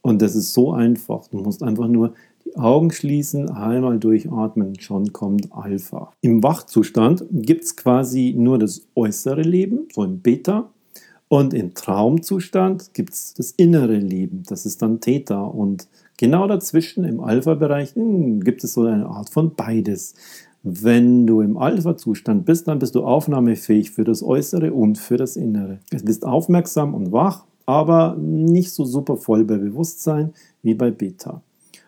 Und 0.01 0.21
das 0.21 0.35
ist 0.35 0.53
so 0.53 0.73
einfach. 0.73 1.29
Du 1.29 1.39
musst 1.39 1.63
einfach 1.63 1.89
nur 1.89 2.13
die 2.45 2.57
Augen 2.57 2.91
schließen, 2.91 3.49
einmal 3.51 3.99
durchatmen, 3.99 4.79
schon 4.79 5.13
kommt 5.13 5.53
Alpha. 5.53 6.13
Im 6.21 6.43
Wachzustand 6.43 7.25
gibt 7.31 7.65
es 7.65 7.77
quasi 7.77 8.35
nur 8.37 8.59
das 8.59 8.87
äußere 8.95 9.43
Leben, 9.43 9.89
so 9.93 10.05
im 10.05 10.21
Beta. 10.21 10.71
Und 11.29 11.55
im 11.55 11.75
Traumzustand 11.75 12.93
gibt 12.95 13.15
es 13.15 13.35
das 13.35 13.53
innere 13.53 13.97
Leben, 13.97 14.43
das 14.47 14.67
ist 14.67 14.83
dann 14.83 15.01
Theta. 15.01 15.43
Und 15.43 15.89
genau 16.17 16.47
dazwischen 16.47 17.05
im 17.05 17.21
Alpha-Bereich 17.21 17.95
hm, 17.95 18.41
gibt 18.41 18.63
es 18.63 18.75
so 18.75 18.83
eine 18.83 19.07
Art 19.07 19.31
von 19.31 19.55
beides. 19.55 20.15
Wenn 20.63 21.27
du 21.27 21.41
im 21.41 21.57
Alpha-Zustand 21.57 22.45
bist, 22.47 22.69
dann 22.69 22.79
bist 22.79 22.95
du 22.95 23.05
aufnahmefähig 23.05 23.91
für 23.91 24.05
das 24.05 24.23
Äußere 24.23 24.73
und 24.73 24.97
für 24.97 25.17
das 25.17 25.37
Innere. 25.37 25.81
Du 25.91 25.99
bist 26.05 26.25
aufmerksam 26.25 26.95
und 26.95 27.11
wach, 27.11 27.45
aber 27.67 28.17
nicht 28.17 28.73
so 28.73 28.85
super 28.85 29.17
voll 29.17 29.45
bei 29.45 29.59
Bewusstsein 29.59 30.33
wie 30.63 30.75
bei 30.75 30.91
Beta. 30.91 31.43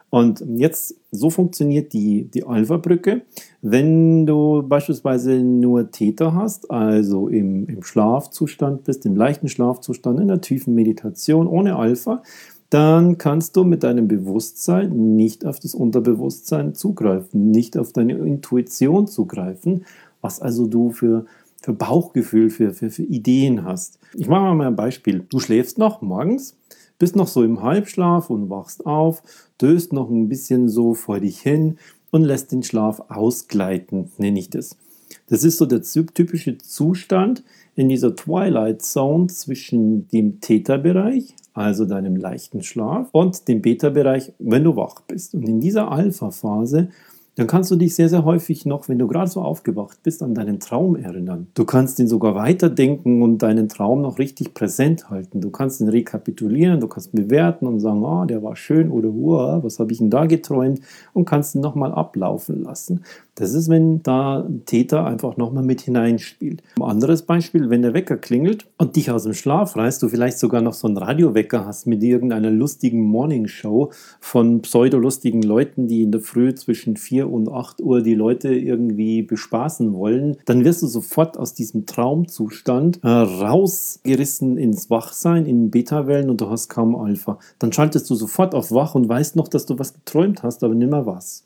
Und 0.08 0.42
jetzt, 0.56 0.94
so 1.10 1.30
funktioniert 1.30 1.92
die, 1.92 2.25
die 2.25 2.44
Alpha-Brücke. 2.44 3.22
Wenn 3.60 4.25
du 4.25 4.62
beispielsweise 4.62 5.34
nur 5.42 5.90
Theta 5.90 6.32
hast, 6.32 6.70
also 6.70 7.28
im, 7.28 7.66
im 7.66 7.82
Schlafzustand 7.82 8.84
bist, 8.84 9.04
im 9.04 9.16
leichten 9.16 9.48
Schlafzustand, 9.48 10.20
in 10.20 10.28
der 10.28 10.40
tiefen 10.40 10.75
Meditation 10.75 11.46
ohne 11.48 11.76
Alpha, 11.76 12.22
dann 12.70 13.18
kannst 13.18 13.56
du 13.56 13.64
mit 13.64 13.82
deinem 13.82 14.08
Bewusstsein 14.08 15.16
nicht 15.16 15.44
auf 15.44 15.60
das 15.60 15.75
Unterbewusstsein 15.75 16.75
zugreifen, 16.75 17.50
nicht 17.50 17.76
auf 17.76 17.92
deine 17.92 18.14
Intuition 18.14 19.06
zugreifen, 19.06 19.84
was 20.20 20.40
also 20.40 20.66
du 20.66 20.90
für, 20.90 21.26
für 21.62 21.72
Bauchgefühl, 21.72 22.50
für, 22.50 22.72
für, 22.72 22.90
für 22.90 23.02
Ideen 23.02 23.64
hast. 23.64 23.98
Ich 24.14 24.28
mache 24.28 24.54
mal 24.54 24.66
ein 24.66 24.76
Beispiel. 24.76 25.25
Du 25.28 25.38
schläfst 25.38 25.78
noch 25.78 26.02
morgens 26.02 26.56
bist 26.99 27.17
noch 27.17 27.29
so 27.29 27.43
im 27.43 27.62
Halbschlaf 27.62 28.31
und 28.31 28.50
wachst 28.50 28.87
auf, 28.87 29.23
döst 29.61 29.93
noch 29.93 30.11
ein 30.11 30.29
bisschen 30.29 30.69
so 30.69 30.95
vor 30.95 31.21
dich 31.21 31.41
hin 31.41 31.79
und 32.11 32.25
lässt 32.25 32.53
den 32.53 32.62
Schlaf 32.62 33.03
ausgleiten, 33.09 34.11
nenne 34.19 34.38
ich 34.38 34.50
das. 34.50 34.76
Das 35.29 35.45
ist 35.45 35.59
so 35.59 35.67
der 35.67 35.83
typische 35.83 36.59
Zustand 36.59 37.43
in 37.75 37.88
dieser 37.88 38.15
Twilight 38.15 38.83
Zone 38.83 39.26
zwischen 39.26 40.09
dem 40.09 40.41
Theta-Bereich, 40.41 41.35
also 41.53 41.85
deinem 41.85 42.17
leichten 42.17 42.62
Schlaf, 42.62 43.09
und 43.12 43.49
dem 43.49 43.61
Beta-Bereich, 43.61 44.33
wenn 44.38 44.65
du 44.65 44.76
wach 44.76 45.00
bist. 45.00 45.35
Und 45.35 45.49
in 45.49 45.61
dieser 45.61 45.91
Alpha-Phase 45.91 46.88
dann 47.37 47.47
kannst 47.47 47.71
du 47.71 47.76
dich 47.76 47.95
sehr, 47.95 48.09
sehr 48.09 48.25
häufig 48.25 48.64
noch, 48.64 48.88
wenn 48.88 48.99
du 48.99 49.07
gerade 49.07 49.31
so 49.31 49.43
aufgewacht 49.43 50.02
bist, 50.02 50.23
an 50.23 50.35
deinen 50.35 50.59
Traum 50.59 50.97
erinnern. 50.97 51.49
Du 51.55 51.66
kannst 51.66 51.99
ihn 52.00 52.09
sogar 52.09 52.35
weiterdenken 52.35 53.23
und 53.23 53.38
deinen 53.38 53.69
Traum 53.69 54.00
noch 54.00 54.19
richtig 54.19 54.55
präsent 54.55 55.11
halten. 55.11 55.43
Du 55.43 55.50
kannst 55.50 55.83
ihn 55.83 55.88
rekapitulieren, 55.88 56.81
du 56.81 56.88
kannst 56.88 57.12
bewerten 57.12 57.66
und 57.66 57.81
sagen, 57.81 58.05
ah, 58.07 58.25
der 58.25 58.43
war 58.43 58.57
schön 58.57 58.90
oder 58.90 59.11
wow, 59.11 59.62
was 59.62 59.78
habe 59.78 59.93
ich 59.93 59.99
denn 59.99 60.09
da 60.09 60.25
geträumt 60.25 60.81
und 61.12 61.26
kannst 61.26 61.55
ihn 61.55 61.61
nochmal 61.61 61.93
ablaufen 61.93 62.62
lassen. 62.62 63.05
Das 63.37 63.52
ist, 63.52 63.69
wenn 63.69 64.02
da 64.02 64.49
Täter 64.64 65.05
einfach 65.05 65.37
nochmal 65.37 65.62
mit 65.62 65.83
hineinspielt. 65.83 66.62
Ein 66.76 66.83
anderes 66.83 67.23
Beispiel, 67.23 67.69
wenn 67.69 67.83
der 67.83 67.93
Wecker 67.93 68.16
klingelt 68.16 68.66
und 68.78 68.97
dich 68.97 69.11
aus 69.11 69.25
dem 69.25 69.35
Schlaf 69.35 69.76
reißt, 69.76 70.02
du 70.02 70.09
vielleicht 70.09 70.38
sogar 70.38 70.62
noch 70.62 70.73
so 70.73 70.88
einen 70.88 70.97
Radiowecker 70.97 71.66
hast 71.66 71.87
mit 71.87 72.02
irgendeiner 72.02 72.50
lustigen 72.50 73.02
Morningshow 73.02 73.93
von 74.21 74.62
pseudolustigen 74.62 75.43
Leuten, 75.43 75.87
die 75.87 76.02
in 76.02 76.12
der 76.12 76.23
Früh 76.23 76.55
zwischen 76.55 76.97
4 76.97 77.31
und 77.31 77.50
8 77.50 77.83
Uhr 77.83 78.00
die 78.00 78.14
Leute 78.14 78.55
irgendwie 78.55 79.21
bespaßen 79.21 79.93
wollen, 79.93 80.38
dann 80.47 80.64
wirst 80.64 80.81
du 80.81 80.87
sofort 80.87 81.37
aus 81.37 81.52
diesem 81.52 81.85
Traumzustand 81.85 83.00
äh, 83.02 83.09
rausgerissen 83.09 84.57
ins 84.57 84.88
Wachsein, 84.88 85.45
in 85.45 85.71
Beta-Wellen 85.71 86.31
und 86.31 86.40
du 86.40 86.49
hast 86.49 86.71
kaum 86.71 86.97
Alpha. 86.97 87.38
Dann 87.59 87.71
schaltest 87.71 88.09
du 88.09 88.14
sofort 88.14 88.55
auf 88.55 88.73
Wach 88.73 88.95
und 88.95 89.11
weißt 89.11 89.37
noch, 89.37 89.49
dass 89.49 89.66
du 89.66 89.78
was 89.78 89.93
geträumt 89.93 90.43
hast, 90.43 90.64
aber 90.64 90.75
nimmer 90.75 91.05
was. 91.05 91.45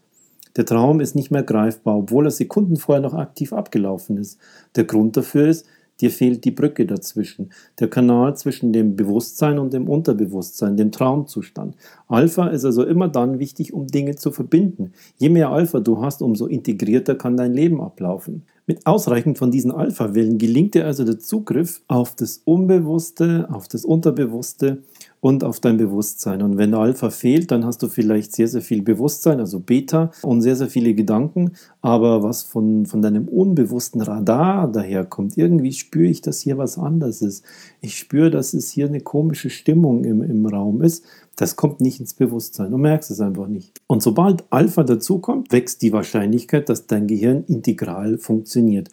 Der 0.56 0.66
Traum 0.66 1.00
ist 1.00 1.14
nicht 1.14 1.30
mehr 1.30 1.42
greifbar, 1.42 1.98
obwohl 1.98 2.26
er 2.26 2.30
Sekunden 2.30 2.76
vorher 2.76 3.02
noch 3.02 3.14
aktiv 3.14 3.52
abgelaufen 3.52 4.16
ist. 4.16 4.38
Der 4.76 4.84
Grund 4.84 5.16
dafür 5.16 5.48
ist, 5.48 5.66
dir 6.00 6.10
fehlt 6.10 6.44
die 6.44 6.50
Brücke 6.50 6.86
dazwischen, 6.86 7.50
der 7.78 7.88
Kanal 7.88 8.36
zwischen 8.36 8.72
dem 8.72 8.96
Bewusstsein 8.96 9.58
und 9.58 9.72
dem 9.72 9.88
Unterbewusstsein, 9.88 10.76
dem 10.76 10.92
Traumzustand. 10.92 11.76
Alpha 12.08 12.48
ist 12.48 12.64
also 12.64 12.84
immer 12.84 13.08
dann 13.08 13.38
wichtig, 13.38 13.72
um 13.72 13.86
Dinge 13.86 14.16
zu 14.16 14.32
verbinden. 14.32 14.92
Je 15.18 15.28
mehr 15.28 15.50
Alpha 15.50 15.80
du 15.80 16.02
hast, 16.02 16.22
umso 16.22 16.46
integrierter 16.46 17.14
kann 17.14 17.36
dein 17.36 17.52
Leben 17.52 17.80
ablaufen. 17.80 18.42
Mit 18.66 18.86
ausreichend 18.86 19.36
von 19.36 19.50
diesen 19.50 19.72
Alpha-Wellen 19.72 20.38
gelingt 20.38 20.74
dir 20.74 20.86
also 20.86 21.04
der 21.04 21.18
Zugriff 21.18 21.82
auf 21.88 22.14
das 22.14 22.40
Unbewusste, 22.44 23.48
auf 23.50 23.68
das 23.68 23.84
Unterbewusste 23.84 24.82
und 25.20 25.44
auf 25.44 25.60
dein 25.60 25.76
Bewusstsein. 25.76 26.42
Und 26.42 26.56
wenn 26.56 26.74
Alpha 26.74 27.10
fehlt, 27.10 27.50
dann 27.50 27.64
hast 27.64 27.82
du 27.82 27.88
vielleicht 27.88 28.32
sehr, 28.32 28.48
sehr 28.48 28.62
viel 28.62 28.82
Bewusstsein, 28.82 29.38
also 29.38 29.60
Beta 29.60 30.10
und 30.22 30.40
sehr, 30.40 30.56
sehr 30.56 30.68
viele 30.68 30.94
Gedanken. 30.94 31.52
Aber 31.82 32.22
was 32.22 32.42
von, 32.42 32.86
von 32.86 33.02
deinem 33.02 33.28
unbewussten 33.28 34.00
Radar 34.00 34.70
daherkommt, 34.70 35.36
irgendwie 35.36 35.72
spüre 35.72 36.08
ich, 36.08 36.22
dass 36.22 36.40
hier 36.40 36.56
was 36.56 36.78
anders 36.78 37.20
ist. 37.20 37.44
Ich 37.80 37.98
spüre, 37.98 38.30
dass 38.30 38.54
es 38.54 38.70
hier 38.70 38.86
eine 38.86 39.00
komische 39.00 39.50
Stimmung 39.50 40.04
im, 40.04 40.22
im 40.22 40.46
Raum 40.46 40.82
ist. 40.82 41.04
Das 41.36 41.56
kommt 41.56 41.80
nicht 41.80 42.00
ins 42.00 42.14
Bewusstsein. 42.14 42.70
Du 42.70 42.78
merkst 42.78 43.10
es 43.10 43.20
einfach 43.20 43.46
nicht. 43.46 43.80
Und 43.86 44.02
sobald 44.02 44.44
Alpha 44.50 44.84
dazukommt, 44.84 45.52
wächst 45.52 45.82
die 45.82 45.92
Wahrscheinlichkeit, 45.92 46.68
dass 46.68 46.86
dein 46.86 47.06
Gehirn 47.06 47.44
integral 47.46 48.18
funktioniert. 48.18 48.88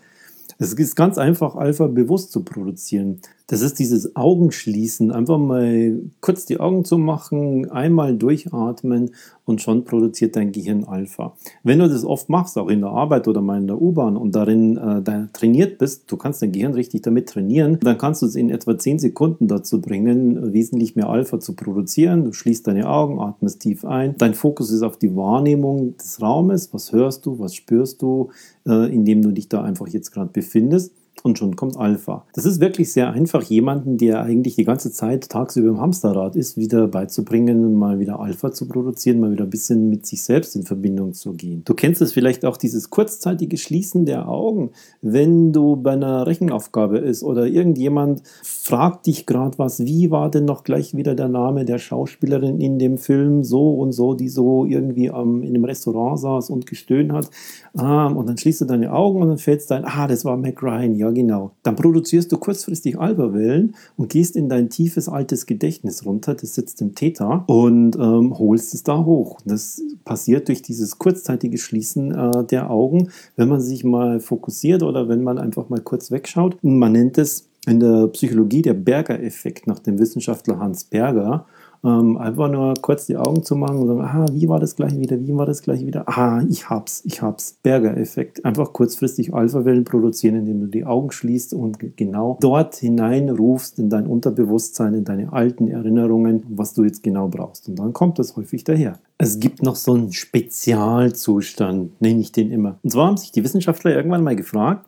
Es 0.60 0.74
ist 0.74 0.96
ganz 0.96 1.18
einfach, 1.18 1.56
Alpha 1.56 1.88
bewusst 1.88 2.32
zu 2.32 2.44
produzieren. 2.44 3.22
Das 3.46 3.62
ist 3.62 3.78
dieses 3.80 4.16
Augenschließen, 4.16 5.12
einfach 5.12 5.38
mal 5.38 6.00
kurz 6.20 6.46
die 6.46 6.60
Augen 6.60 6.84
zu 6.84 6.98
machen, 6.98 7.70
einmal 7.70 8.18
durchatmen 8.18 9.12
und 9.48 9.62
schon 9.62 9.86
produziert 9.86 10.36
dein 10.36 10.52
Gehirn 10.52 10.84
Alpha. 10.84 11.34
Wenn 11.64 11.80
du 11.80 11.88
das 11.88 12.04
oft 12.04 12.28
machst, 12.28 12.58
auch 12.58 12.68
in 12.68 12.82
der 12.82 12.90
Arbeit 12.90 13.28
oder 13.30 13.42
mal 13.42 13.58
in 13.58 13.68
der 13.68 13.82
U-Bahn 13.82 14.18
und 14.18 14.36
darin 14.36 14.78
äh, 14.78 15.28
trainiert 15.32 15.78
bist, 15.78 16.12
du 16.12 16.18
kannst 16.18 16.42
dein 16.42 16.52
Gehirn 16.52 16.74
richtig 16.74 17.02
damit 17.04 17.30
trainieren, 17.30 17.80
dann 17.82 17.98
kannst 17.98 18.22
du 18.22 18.26
es 18.26 18.36
in 18.36 18.50
etwa 18.50 18.78
10 18.78 19.00
Sekunden 19.00 19.48
dazu 19.48 19.80
bringen, 19.80 20.54
wesentlich 20.54 20.98
mehr 20.98 21.10
Alpha 21.10 21.40
zu 21.40 21.56
produzieren. 21.56 22.26
Du 22.26 22.34
schließt 22.34 22.68
deine 22.68 22.90
Augen, 22.90 23.22
atmest 23.22 23.62
tief 23.62 23.86
ein. 23.86 24.16
Dein 24.18 24.34
Fokus 24.34 24.70
ist 24.70 24.84
auf 24.84 24.98
die 24.98 25.16
Wahrnehmung 25.16 25.96
des 25.96 26.22
Raumes. 26.22 26.74
Was 26.74 26.92
hörst 26.92 27.26
du, 27.26 27.40
was 27.40 27.56
spürst 27.56 28.02
du, 28.02 28.30
äh, 28.68 28.94
indem 28.94 29.22
du 29.22 29.32
dich 29.32 29.48
da 29.48 29.64
einfach 29.64 29.88
jetzt 29.88 30.12
gerade 30.12 30.30
befindest. 30.32 30.92
Und 31.28 31.38
schon 31.38 31.56
kommt 31.56 31.78
Alpha. 31.78 32.26
Das 32.34 32.46
ist 32.46 32.60
wirklich 32.60 32.92
sehr 32.92 33.12
einfach, 33.12 33.44
jemanden, 33.44 33.98
der 33.98 34.24
eigentlich 34.24 34.56
die 34.56 34.64
ganze 34.64 34.92
Zeit 34.92 35.30
tagsüber 35.30 35.70
im 35.70 35.80
Hamsterrad 35.80 36.36
ist, 36.36 36.58
wieder 36.58 36.88
beizubringen, 36.88 37.76
mal 37.76 38.00
wieder 38.00 38.20
Alpha 38.20 38.52
zu 38.52 38.68
produzieren, 38.68 39.20
mal 39.20 39.32
wieder 39.32 39.44
ein 39.44 39.50
bisschen 39.50 39.90
mit 39.90 40.06
sich 40.06 40.24
selbst 40.24 40.56
in 40.56 40.64
Verbindung 40.64 41.14
zu 41.14 41.34
gehen. 41.34 41.62
Du 41.66 41.74
kennst 41.74 42.02
es 42.02 42.14
vielleicht 42.14 42.46
auch, 42.46 42.58
dieses 42.58 42.90
kurzzeitige 42.90 43.58
Schließen 43.58 44.06
der 44.06 44.28
Augen, 44.28 44.72
wenn 45.02 45.52
du 45.54 45.76
bei 45.76 45.92
einer 45.92 46.26
Rechenaufgabe 46.26 46.98
ist 46.98 47.24
oder 47.24 47.46
irgendjemand 47.46 48.24
fragt 48.44 49.06
dich 49.06 49.26
gerade 49.26 49.58
was, 49.60 49.86
wie 49.86 50.10
war 50.12 50.32
denn 50.32 50.46
noch 50.46 50.64
gleich 50.64 50.96
wieder 50.96 51.14
der 51.14 51.28
Name 51.28 51.66
der 51.66 51.78
Schauspielerin 51.78 52.60
in 52.60 52.80
dem 52.80 52.98
Film, 52.98 53.44
so 53.44 53.74
und 53.74 53.92
so, 53.92 54.14
die 54.14 54.30
so 54.30 54.66
irgendwie 54.66 55.08
ähm, 55.08 55.44
in 55.44 55.50
einem 55.50 55.66
Restaurant 55.66 56.20
saß 56.20 56.50
und 56.50 56.66
gestöhnt 56.66 57.12
hat. 57.12 57.30
Ah, 57.76 58.08
und 58.08 58.28
dann 58.28 58.38
schließt 58.38 58.62
du 58.62 58.66
deine 58.66 58.94
Augen 58.94 59.22
und 59.22 59.28
dann 59.28 59.38
fällt 59.38 59.62
es 59.62 59.68
dein, 59.68 59.84
ah, 59.86 60.08
das 60.08 60.24
war 60.24 60.38
Mac 60.38 60.64
Ryan, 60.64 60.96
ja 60.96 61.12
genau. 61.18 61.52
Dann 61.64 61.76
produzierst 61.76 62.32
du 62.32 62.38
kurzfristig 62.38 62.98
Alberwellen 62.98 63.76
und 63.98 64.10
gehst 64.10 64.36
in 64.36 64.48
dein 64.48 64.70
tiefes 64.70 65.10
altes 65.10 65.46
Gedächtnis 65.46 66.06
runter, 66.06 66.36
das 66.36 66.56
sitzt 66.56 66.82
im 66.82 66.96
Theta 66.96 67.44
und 67.48 67.96
ähm, 67.96 68.38
holst 68.38 68.74
es 68.74 68.84
da 68.84 69.04
hoch. 69.04 69.40
Das 69.46 69.82
passiert 70.06 70.48
durch 70.48 70.62
dieses 70.62 70.98
kurzzeitige 70.98 71.58
Schließen 71.58 72.12
äh, 72.12 72.44
der 72.46 72.70
Augen, 72.70 73.10
wenn 73.36 73.50
man 73.50 73.62
sich 73.62 73.84
mal 73.84 74.20
fokussiert 74.20 74.84
oder 74.84 75.10
wenn 75.10 75.24
man 75.24 75.38
einfach 75.38 75.70
mal 75.70 75.82
kurz 75.82 76.12
wegschaut. 76.12 76.58
Man 76.64 76.94
nennt 76.94 77.18
es 77.18 77.50
in 77.68 77.80
der 77.80 78.08
Psychologie 78.08 78.62
der 78.62 78.74
Berger-Effekt 78.74 79.68
nach 79.68 79.80
dem 79.80 80.00
Wissenschaftler 80.00 80.60
Hans 80.60 80.86
Berger. 80.86 81.46
Ähm, 81.88 82.18
einfach 82.18 82.52
nur 82.52 82.74
kurz 82.82 83.06
die 83.06 83.16
Augen 83.16 83.44
zu 83.44 83.56
machen 83.56 83.78
und 83.78 83.88
sagen, 83.88 84.02
aha, 84.02 84.26
wie 84.34 84.50
war 84.50 84.60
das 84.60 84.76
gleich 84.76 85.00
wieder, 85.00 85.22
wie 85.22 85.34
war 85.34 85.46
das 85.46 85.62
gleich 85.62 85.86
wieder? 85.86 86.08
Aha, 86.10 86.44
ich 86.50 86.70
hab's, 86.70 87.02
ich 87.06 87.22
hab's. 87.22 87.58
Berger-Effekt. 87.64 88.44
Einfach 88.44 88.74
kurzfristig 88.74 89.34
Alpha-Wellen 89.34 89.86
produzieren, 89.86 90.36
indem 90.36 90.60
du 90.60 90.68
die 90.68 90.86
Augen 90.86 91.12
schließt 91.12 91.54
und 91.54 91.78
genau 91.96 92.38
dort 92.42 92.76
hineinrufst 92.76 93.80
in 93.80 93.90
dein 93.90 94.06
Unterbewusstsein, 94.06 94.96
in 94.96 95.06
deine 95.06 95.32
alten 95.32 95.70
Erinnerungen, 95.70 96.44
was 96.50 96.74
du 96.74 96.84
jetzt 96.84 97.04
genau 97.04 97.30
brauchst. 97.30 97.70
Und 97.70 97.80
dann 97.80 97.94
kommt 97.94 98.20
das 98.20 98.36
häufig 98.36 98.66
daher. 98.66 99.00
Es 99.18 99.40
gibt 99.40 99.64
noch 99.64 99.78
so 99.78 99.94
einen 99.94 100.12
Spezialzustand, 100.12 102.02
nenne 102.02 102.20
ich 102.20 102.34
den 102.34 102.52
immer. 102.52 102.80
Und 102.84 102.90
zwar 102.92 103.08
haben 103.08 103.18
sich 103.18 103.32
die 103.32 103.44
Wissenschaftler 103.44 103.96
irgendwann 103.96 104.24
mal 104.24 104.36
gefragt, 104.36 104.87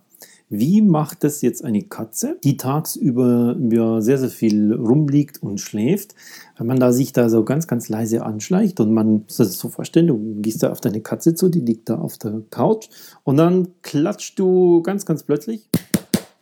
wie 0.49 0.81
macht 0.81 1.23
das 1.23 1.41
jetzt 1.43 1.63
eine 1.63 1.83
Katze, 1.83 2.37
die 2.43 2.57
tagsüber 2.57 3.55
ja, 3.69 4.01
sehr, 4.01 4.17
sehr 4.17 4.29
viel 4.29 4.73
rumliegt 4.73 5.41
und 5.43 5.59
schläft? 5.59 6.15
Wenn 6.57 6.65
man 6.65 6.79
da 6.79 6.91
sich 6.91 7.13
da 7.13 7.29
so 7.29 7.45
ganz, 7.45 7.67
ganz 7.67 7.87
leise 7.87 8.25
anschleicht 8.25 8.79
und 8.79 8.91
man 8.91 9.23
muss 9.23 9.37
das 9.37 9.57
so 9.59 9.69
vorstellen, 9.69 10.07
du 10.07 10.41
gehst 10.41 10.63
da 10.63 10.71
auf 10.71 10.81
deine 10.81 11.01
Katze 11.01 11.35
zu, 11.35 11.49
die 11.49 11.61
liegt 11.61 11.89
da 11.89 11.99
auf 11.99 12.17
der 12.17 12.41
Couch 12.49 12.89
und 13.23 13.37
dann 13.37 13.67
klatscht 13.83 14.39
du 14.39 14.81
ganz, 14.81 15.05
ganz 15.05 15.23
plötzlich 15.23 15.69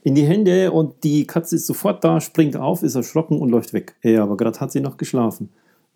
in 0.04 0.16
die 0.16 0.26
Hände 0.26 0.72
und 0.72 1.04
die 1.04 1.28
Katze 1.28 1.58
ist 1.58 1.68
sofort 1.68 2.02
da, 2.04 2.22
springt 2.22 2.56
auf, 2.56 2.84
ist 2.84 2.96
erschrocken 2.96 3.40
und 3.40 3.50
läuft 3.50 3.74
weg. 3.74 3.96
Ja, 4.04 4.24
aber 4.24 4.38
gerade 4.38 4.58
hat 4.62 4.72
sie 4.72 4.80
noch 4.80 4.96
geschlafen. 4.96 5.50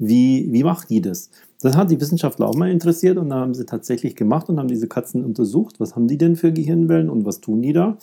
Wie, 0.03 0.47
wie 0.51 0.63
macht 0.63 0.89
die 0.89 0.99
das? 0.99 1.29
Das 1.61 1.77
hat 1.77 1.91
die 1.91 2.01
Wissenschaftler 2.01 2.47
auch 2.47 2.55
mal 2.55 2.71
interessiert 2.71 3.19
und 3.19 3.29
da 3.29 3.35
haben 3.35 3.53
sie 3.53 3.67
tatsächlich 3.67 4.15
gemacht 4.15 4.49
und 4.49 4.57
haben 4.57 4.67
diese 4.67 4.87
Katzen 4.87 5.23
untersucht. 5.23 5.79
Was 5.79 5.95
haben 5.95 6.07
die 6.07 6.17
denn 6.17 6.35
für 6.35 6.51
Gehirnwellen 6.51 7.07
und 7.07 7.23
was 7.23 7.39
tun 7.39 7.61
die 7.61 7.71
da? 7.71 7.97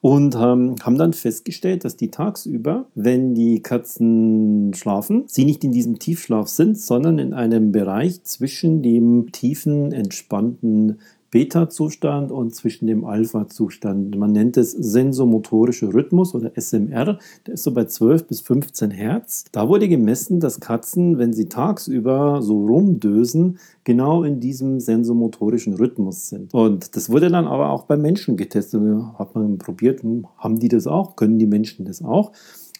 Und 0.00 0.34
ähm, 0.34 0.74
haben 0.82 0.98
dann 0.98 1.12
festgestellt, 1.12 1.84
dass 1.84 1.96
die 1.96 2.10
tagsüber, 2.10 2.86
wenn 2.96 3.36
die 3.36 3.62
Katzen 3.62 4.74
schlafen, 4.74 5.24
sie 5.28 5.44
nicht 5.44 5.62
in 5.62 5.70
diesem 5.70 6.00
Tiefschlaf 6.00 6.48
sind, 6.48 6.76
sondern 6.76 7.20
in 7.20 7.32
einem 7.32 7.70
Bereich 7.70 8.24
zwischen 8.24 8.82
dem 8.82 9.30
tiefen, 9.30 9.92
entspannten 9.92 10.98
Beta-Zustand 11.34 12.30
und 12.30 12.54
zwischen 12.54 12.86
dem 12.86 13.04
Alpha-Zustand. 13.04 14.16
Man 14.16 14.30
nennt 14.30 14.56
es 14.56 14.70
sensomotorischer 14.70 15.92
Rhythmus 15.92 16.32
oder 16.32 16.52
SMR. 16.54 17.18
Der 17.44 17.54
ist 17.54 17.64
so 17.64 17.74
bei 17.74 17.86
12 17.86 18.28
bis 18.28 18.40
15 18.40 18.92
Hertz. 18.92 19.44
Da 19.50 19.68
wurde 19.68 19.88
gemessen, 19.88 20.38
dass 20.38 20.60
Katzen, 20.60 21.18
wenn 21.18 21.32
sie 21.32 21.48
tagsüber 21.48 22.40
so 22.40 22.64
rumdösen, 22.64 23.58
genau 23.82 24.22
in 24.22 24.38
diesem 24.38 24.78
sensomotorischen 24.78 25.74
Rhythmus 25.74 26.28
sind. 26.28 26.54
Und 26.54 26.94
das 26.94 27.10
wurde 27.10 27.30
dann 27.30 27.48
aber 27.48 27.70
auch 27.70 27.82
bei 27.82 27.96
Menschen 27.96 28.36
getestet. 28.36 28.80
Hat 29.18 29.34
man 29.34 29.58
probiert, 29.58 30.04
hm, 30.04 30.28
haben 30.38 30.60
die 30.60 30.68
das 30.68 30.86
auch? 30.86 31.16
Können 31.16 31.40
die 31.40 31.46
Menschen 31.46 31.84
das 31.84 32.00
auch? 32.00 32.30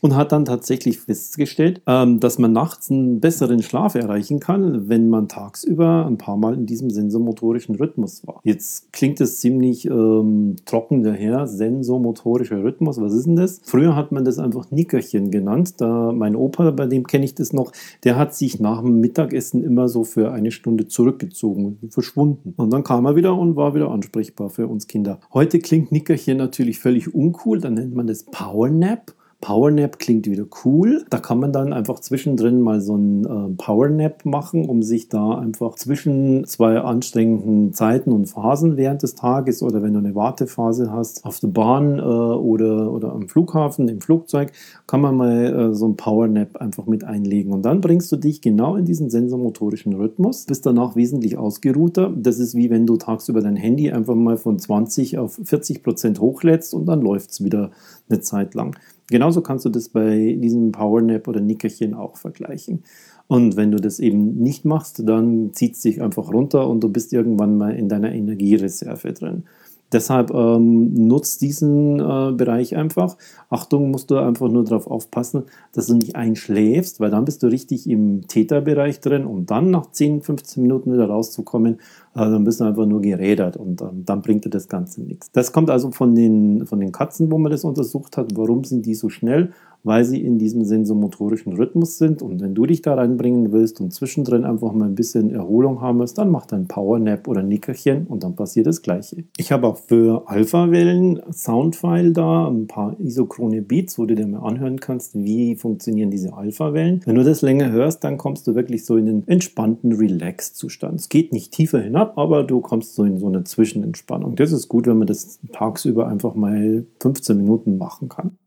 Und 0.05 0.15
hat 0.17 0.33
dann 0.33 0.45
tatsächlich 0.45 0.99
festgestellt, 0.99 1.81
ähm, 1.87 2.21
dass 2.21 2.39
man 2.39 2.53
nachts 2.53 2.91
einen 2.91 3.21
besseren 3.21 3.63
Schlaf 3.63 3.95
erreichen 3.95 4.39
kann, 4.39 4.87
wenn 4.87 5.09
man 5.09 5.29
tagsüber 5.29 6.05
ein 6.05 6.19
paar 6.19 6.37
Mal 6.37 6.53
in 6.53 6.67
diesem 6.67 6.91
sensomotorischen 6.91 7.77
Rhythmus 7.77 8.27
war. 8.27 8.43
Jetzt 8.45 8.93
klingt 8.93 9.19
es 9.23 9.41
ziemlich 9.41 9.87
ähm, 9.87 10.57
trocken 10.67 11.05
daher, 11.05 11.47
sensomotorischer 11.47 12.63
Rhythmus, 12.63 13.01
was 13.01 13.15
ist 13.15 13.25
denn 13.25 13.37
das? 13.37 13.63
Früher 13.65 13.97
hat 13.97 14.13
man 14.13 14.27
das 14.27 14.39
einfach 14.39 14.71
Nickerchen 14.71 15.31
genannt. 15.31 15.81
Da 15.81 16.13
mein 16.13 16.37
Opa, 16.37 16.71
bei 16.73 16.85
dem 16.85 17.07
kenne 17.07 17.25
ich 17.25 17.35
das 17.35 17.55
noch, 17.55 17.73
der 18.05 18.17
hat 18.17 18.35
sich 18.35 18.61
nach 18.61 18.83
dem 18.83 19.01
Mittagessen 19.01 19.65
immer 19.65 19.89
so 19.89 20.05
für 20.05 20.33
eine 20.33 20.51
Stunde 20.51 20.87
zurückgezogen 20.87 21.79
und 21.81 21.95
verschwunden. 21.95 22.53
Und 22.59 22.71
dann 22.75 22.85
kam 22.85 23.07
er 23.07 23.17
wieder 23.17 23.35
und 23.39 23.57
war 23.57 23.75
wieder 23.75 23.91
ansprechbar 23.91 24.51
für 24.51 24.69
uns 24.69 24.87
Kinder. 24.87 25.19
Heute 25.33 25.61
klingt 25.61 25.93
Nickerchen 25.93 26.37
natürlich 26.37 26.79
völlig 26.79 27.15
uncool, 27.15 27.59
dann 27.59 27.73
nennt 27.73 27.95
man 27.95 28.07
das 28.07 28.25
Power 28.25 28.69
Nap. 28.69 29.15
Powernap 29.45 29.99
klingt 29.99 30.27
wieder 30.27 30.47
cool. 30.65 31.05
Da 31.11 31.19
kann 31.19 31.39
man 31.39 31.53
dann 31.53 31.75
einfach 31.75 32.01
zwischendrin 32.01 32.63
mal 32.63 32.81
so 32.81 32.95
einen 32.95 33.27
äh, 33.27 33.55
Powernap 33.59 34.25
machen, 34.25 34.67
um 34.67 34.83
sich 34.83 35.11
da 35.11 35.39
einfach 35.39 35.75
zwischen 35.75 36.47
zwei 36.47 36.81
anstrengenden 36.81 37.75
Zeiten 37.75 38.11
und 38.11 38.25
Phasen 38.25 38.79
während 38.79 39.03
des 39.03 39.17
Tages 39.17 39.63
oder 39.63 39.83
wenn 39.83 39.93
du 39.93 39.99
eine 39.99 40.15
Wartephase 40.15 40.91
hast 40.91 41.27
auf 41.27 41.41
der 41.41 41.49
Bahn 41.49 41.99
äh, 41.99 42.03
oder, 42.03 42.91
oder 42.91 43.13
am 43.13 43.29
Flughafen, 43.29 43.87
im 43.89 44.01
Flugzeug, 44.01 44.51
kann 44.87 45.03
man 45.03 45.15
mal 45.15 45.45
äh, 45.45 45.75
so 45.75 45.85
einen 45.85 45.97
Powernap 45.97 46.57
einfach 46.57 46.87
mit 46.87 47.05
einlegen. 47.05 47.53
Und 47.53 47.67
dann 47.67 47.83
bringst 47.83 48.11
du 48.13 48.17
dich 48.17 48.41
genau 48.41 48.77
in 48.77 48.87
diesen 48.87 49.11
sensormotorischen 49.11 49.93
Rhythmus, 49.93 50.47
bist 50.47 50.65
danach 50.65 50.97
wesentlich 50.97 51.37
ausgeruhter. 51.37 52.11
Das 52.17 52.39
ist 52.39 52.55
wie 52.55 52.71
wenn 52.71 52.87
du 52.87 52.97
tagsüber 52.97 53.43
dein 53.43 53.57
Handy 53.57 53.91
einfach 53.91 54.15
mal 54.15 54.39
von 54.39 54.59
20 54.59 55.19
auf 55.19 55.39
40 55.45 55.83
Prozent 55.83 56.19
hochlädst 56.19 56.73
und 56.73 56.87
dann 56.87 57.03
läuft 57.03 57.33
es 57.33 57.45
wieder 57.45 57.73
eine 58.09 58.21
Zeit 58.21 58.55
lang. 58.55 58.77
Genauso 59.09 59.41
kannst 59.43 59.65
du 59.65 59.69
das 59.69 59.89
bei 59.89 60.37
diesem 60.41 60.73
Powernap 60.73 61.29
oder 61.29 61.41
Nickerchen 61.41 61.95
auch 61.95 62.17
vergleichen. 62.17 62.85
Und 63.27 63.57
wenn 63.57 63.71
du 63.71 63.79
das 63.79 64.01
eben 64.01 64.37
nicht 64.37 64.65
machst, 64.65 65.03
dann 65.07 65.53
zieht 65.55 65.75
es 65.75 65.81
dich 65.81 66.03
einfach 66.03 66.33
runter 66.33 66.69
und 66.69 66.81
du 66.85 66.91
bist 66.91 67.13
irgendwann 67.13 67.57
mal 67.57 67.75
in 67.75 67.89
deiner 67.89 68.13
Energiereserve 68.13 69.13
drin. 69.13 69.45
Deshalb 69.95 70.35
ähm, 70.35 70.93
nutzt 70.93 71.41
diesen 71.41 72.01
äh, 72.01 72.33
Bereich 72.33 72.75
einfach. 72.75 73.17
Achtung, 73.49 73.93
musst 73.93 74.11
du 74.11 74.17
einfach 74.17 74.49
nur 74.49 74.65
darauf 74.65 74.89
aufpassen, 74.89 75.45
dass 75.73 75.87
du 75.87 75.95
nicht 75.95 76.17
einschläfst, 76.17 76.99
weil 76.99 77.13
dann 77.13 77.25
bist 77.25 77.45
du 77.45 77.47
richtig 77.47 77.89
im 77.89 78.27
Täterbereich 78.27 78.99
drin, 78.99 79.25
um 79.25 79.47
dann 79.47 79.71
nach 79.71 79.93
10, 79.93 80.23
15 80.23 80.61
Minuten 80.65 80.93
wieder 80.93 81.07
rauszukommen. 81.07 81.75
Äh, 82.15 82.19
dann 82.19 82.43
bist 82.43 82.59
du 82.59 82.65
einfach 82.65 82.87
nur 82.87 83.03
gerädert 83.03 83.57
und 83.57 83.83
ähm, 83.83 84.05
dann 84.05 84.21
bringt 84.21 84.45
dir 84.45 84.51
das 84.51 84.69
Ganze 84.69 85.01
nichts. 85.01 85.31
Das 85.31 85.53
kommt 85.53 85.71
also 85.71 85.93
von 85.93 86.17
den, 86.17 86.67
von 86.67 86.81
den 86.81 86.91
Katzen, 86.91 87.31
wo 87.31 87.39
man 87.39 87.53
das 87.53 87.63
untersucht 87.63 88.17
hat. 88.17 88.37
Warum 88.37 88.65
sind 88.65 88.87
die 88.87 88.97
so 88.97 89.09
schnell? 89.09 89.53
Weil 89.85 90.05
sie 90.05 90.23
in 90.23 90.39
diesem 90.39 90.65
sensomotorischen 90.65 91.53
Rhythmus 91.53 91.99
sind. 91.99 92.23
Und 92.23 92.41
wenn 92.41 92.55
du 92.55 92.67
dich 92.67 92.83
da 92.83 92.95
reinbringen 92.95 93.53
willst 93.53 93.81
und 93.81 93.93
zwischendrin 93.93 94.45
einfach 94.45 94.73
mal 94.73 94.87
ein 94.87 94.95
bisschen 94.95 95.31
Erholung 95.31 95.81
haben 95.81 96.01
willst, 96.01 96.19
dann 96.19 96.31
mach 96.31 96.47
dein 96.47 96.67
Powernap 96.67 97.29
oder 97.29 97.43
Nickerchen 97.43 98.07
und 98.07 98.25
dann 98.25 98.35
passiert 98.35 98.67
das 98.67 98.83
Gleiche. 98.83 99.25
Ich 99.37 99.53
habe 99.53 99.67
auch 99.69 99.77
für 99.77 100.25
Alpha-Wellen 100.27 101.21
Soundfile 101.31 102.13
da, 102.13 102.49
ein 102.49 102.67
paar 102.67 102.99
isochrone 102.99 103.63
Beats, 103.63 103.99
wo 103.99 104.07
du 104.07 104.15
dir 104.15 104.27
mal 104.27 104.41
anhören 104.41 104.81
kannst, 104.81 105.15
wie 105.15 105.55
funktionieren 105.55 106.11
diese 106.11 106.33
Alpha-Wellen. 106.33 107.03
Wenn 107.05 107.15
du 107.15 107.25
das 107.25 107.43
länger 107.43 107.71
hörst, 107.71 108.03
dann 108.05 108.17
kommst 108.17 108.47
du 108.47 108.55
wirklich 108.55 108.85
so 108.85 108.97
in 108.97 109.07
den 109.07 109.29
entspannten 109.29 109.93
Relax-Zustand. 109.93 111.01
Es 111.01 111.09
geht 111.09 111.33
nicht 111.33 111.53
tiefer 111.53 111.81
hinab, 111.81 112.17
aber 112.17 112.43
du 112.43 112.61
kommst 112.61 112.95
so 112.95 113.05
in 113.05 113.19
so 113.19 113.27
eine 113.27 113.45
Zwischenentspannung. 113.45 114.37
Das 114.37 114.53
ist 114.53 114.69
gut, 114.69 114.87
wenn 114.87 114.99
man 114.99 115.07
das 115.07 115.39
tagsüber 115.53 116.09
einfach 116.09 116.35
mal 116.35 116.87
15 117.01 117.37
Minuten 117.37 117.77
machen 117.77 118.09
kann. 118.09 118.39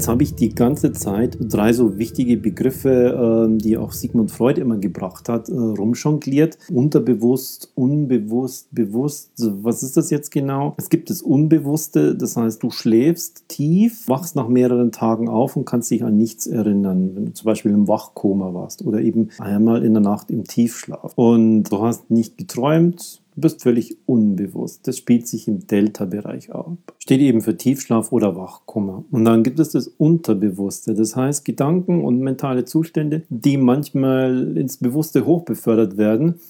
Jetzt 0.00 0.08
habe 0.08 0.22
ich 0.22 0.34
die 0.34 0.54
ganze 0.54 0.92
Zeit 0.92 1.36
drei 1.38 1.74
so 1.74 1.98
wichtige 1.98 2.38
Begriffe, 2.38 3.50
äh, 3.50 3.58
die 3.58 3.76
auch 3.76 3.92
Sigmund 3.92 4.30
Freud 4.30 4.58
immer 4.58 4.78
gebracht 4.78 5.28
hat, 5.28 5.50
äh, 5.50 5.52
rumjongliert. 5.52 6.56
Unterbewusst, 6.72 7.70
unbewusst, 7.74 8.68
bewusst. 8.74 9.32
Was 9.36 9.82
ist 9.82 9.98
das 9.98 10.08
jetzt 10.08 10.30
genau? 10.30 10.72
Es 10.78 10.88
gibt 10.88 11.10
das 11.10 11.20
Unbewusste, 11.20 12.14
das 12.16 12.34
heißt, 12.38 12.62
du 12.62 12.70
schläfst 12.70 13.46
tief, 13.48 14.08
wachst 14.08 14.36
nach 14.36 14.48
mehreren 14.48 14.90
Tagen 14.90 15.28
auf 15.28 15.54
und 15.54 15.66
kannst 15.66 15.90
dich 15.90 16.02
an 16.02 16.16
nichts 16.16 16.46
erinnern, 16.46 17.10
wenn 17.14 17.26
du 17.26 17.34
zum 17.34 17.44
Beispiel 17.44 17.72
im 17.72 17.86
Wachkoma 17.86 18.54
warst 18.54 18.82
oder 18.86 19.02
eben 19.02 19.28
einmal 19.38 19.84
in 19.84 19.92
der 19.92 20.02
Nacht 20.02 20.30
im 20.30 20.44
Tiefschlaf. 20.44 21.12
Und 21.16 21.64
du 21.64 21.82
hast 21.82 22.10
nicht 22.10 22.38
geträumt, 22.38 23.19
Du 23.34 23.42
bist 23.42 23.62
völlig 23.62 23.96
unbewusst. 24.06 24.86
Das 24.88 24.98
spielt 24.98 25.28
sich 25.28 25.46
im 25.46 25.66
Delta-Bereich 25.66 26.52
ab. 26.52 26.76
Steht 26.98 27.20
eben 27.20 27.40
für 27.40 27.56
Tiefschlaf 27.56 28.12
oder 28.12 28.36
Wachkummer. 28.36 29.04
Und 29.10 29.24
dann 29.24 29.42
gibt 29.42 29.60
es 29.60 29.70
das 29.70 29.88
Unterbewusste. 29.88 30.94
Das 30.94 31.14
heißt 31.14 31.44
Gedanken 31.44 32.04
und 32.04 32.20
mentale 32.20 32.64
Zustände, 32.64 33.22
die 33.28 33.56
manchmal 33.56 34.56
ins 34.56 34.78
Bewusste 34.78 35.26
hochbefördert 35.26 35.96
werden, 35.96 36.40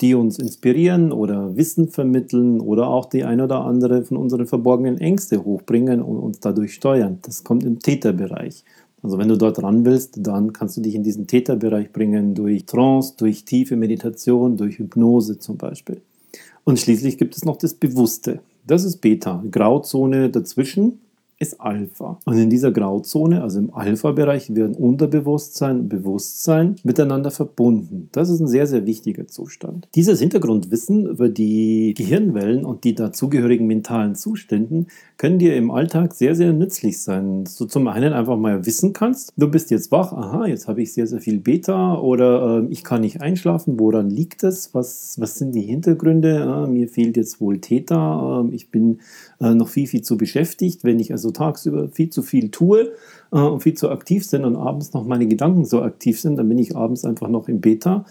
die 0.00 0.14
uns 0.14 0.38
inspirieren 0.38 1.10
oder 1.10 1.56
Wissen 1.56 1.88
vermitteln 1.88 2.60
oder 2.60 2.88
auch 2.88 3.06
die 3.06 3.24
ein 3.24 3.40
oder 3.40 3.64
andere 3.64 4.04
von 4.04 4.16
unseren 4.16 4.46
verborgenen 4.46 4.98
Ängste 4.98 5.44
hochbringen 5.44 6.00
und 6.00 6.18
uns 6.18 6.38
dadurch 6.38 6.74
steuern. 6.74 7.18
Das 7.22 7.42
kommt 7.42 7.64
im 7.64 7.80
Täterbereich. 7.80 8.64
Also 9.02 9.18
wenn 9.18 9.28
du 9.28 9.36
dort 9.36 9.62
ran 9.62 9.84
willst, 9.84 10.26
dann 10.26 10.52
kannst 10.52 10.76
du 10.76 10.80
dich 10.80 10.94
in 10.94 11.02
diesen 11.02 11.26
Täterbereich 11.26 11.92
bringen 11.92 12.34
durch 12.34 12.64
Trance, 12.64 13.14
durch 13.16 13.44
tiefe 13.44 13.76
Meditation, 13.76 14.56
durch 14.56 14.78
Hypnose 14.78 15.38
zum 15.38 15.56
Beispiel. 15.56 16.00
Und 16.64 16.78
schließlich 16.78 17.18
gibt 17.18 17.36
es 17.36 17.44
noch 17.44 17.56
das 17.56 17.74
Bewusste. 17.74 18.40
Das 18.66 18.84
ist 18.84 18.98
Beta. 18.98 19.42
Grauzone 19.50 20.28
dazwischen 20.28 21.00
ist 21.40 21.60
Alpha. 21.60 22.18
Und 22.24 22.36
in 22.36 22.50
dieser 22.50 22.72
Grauzone, 22.72 23.42
also 23.42 23.60
im 23.60 23.72
Alpha-Bereich, 23.72 24.54
werden 24.56 24.74
Unterbewusstsein 24.74 25.80
und 25.80 25.88
Bewusstsein 25.88 26.76
miteinander 26.82 27.30
verbunden. 27.30 28.08
Das 28.10 28.28
ist 28.28 28.40
ein 28.40 28.48
sehr, 28.48 28.66
sehr 28.66 28.86
wichtiger 28.86 29.28
Zustand. 29.28 29.88
Dieses 29.94 30.18
Hintergrundwissen 30.18 31.06
über 31.06 31.28
die 31.28 31.94
Gehirnwellen 31.96 32.64
und 32.64 32.82
die 32.82 32.96
dazugehörigen 32.96 33.68
mentalen 33.68 34.16
Zuständen 34.16 34.88
können 35.16 35.38
dir 35.38 35.56
im 35.56 35.70
Alltag 35.70 36.14
sehr, 36.14 36.34
sehr 36.34 36.52
nützlich 36.52 37.00
sein. 37.00 37.46
So 37.46 37.66
zum 37.66 37.86
einen 37.86 38.12
einfach 38.12 38.36
mal 38.36 38.66
wissen 38.66 38.92
kannst, 38.92 39.32
du 39.36 39.48
bist 39.48 39.70
jetzt 39.70 39.92
wach, 39.92 40.12
aha, 40.12 40.46
jetzt 40.46 40.66
habe 40.66 40.82
ich 40.82 40.92
sehr, 40.92 41.06
sehr 41.06 41.20
viel 41.20 41.38
Beta 41.38 41.98
oder 41.98 42.62
äh, 42.62 42.66
ich 42.70 42.82
kann 42.82 43.02
nicht 43.02 43.20
einschlafen, 43.20 43.78
woran 43.78 44.10
liegt 44.10 44.42
das? 44.42 44.74
Was, 44.74 45.16
was 45.20 45.36
sind 45.36 45.54
die 45.54 45.62
Hintergründe? 45.62 46.64
Äh, 46.66 46.70
mir 46.70 46.88
fehlt 46.88 47.16
jetzt 47.16 47.40
wohl 47.40 47.58
Theta, 47.58 48.44
äh, 48.44 48.54
ich 48.54 48.70
bin 48.70 49.00
äh, 49.40 49.54
noch 49.54 49.68
viel, 49.68 49.86
viel 49.86 50.02
zu 50.02 50.16
beschäftigt, 50.16 50.84
wenn 50.84 50.98
ich 50.98 51.12
also 51.12 51.28
so 51.28 51.32
tagsüber 51.32 51.88
viel 51.88 52.10
zu 52.10 52.22
viel 52.22 52.50
tue 52.50 52.92
äh, 53.32 53.38
und 53.38 53.62
viel 53.62 53.74
zu 53.74 53.90
aktiv 53.90 54.24
sind 54.24 54.44
und 54.44 54.56
abends 54.56 54.92
noch 54.92 55.04
meine 55.04 55.26
Gedanken 55.26 55.64
so 55.64 55.82
aktiv 55.82 56.20
sind, 56.20 56.36
dann 56.36 56.48
bin 56.48 56.58
ich 56.58 56.76
abends 56.76 57.04
einfach 57.04 57.28
noch 57.28 57.48
im 57.48 57.60
Beta 57.60 58.04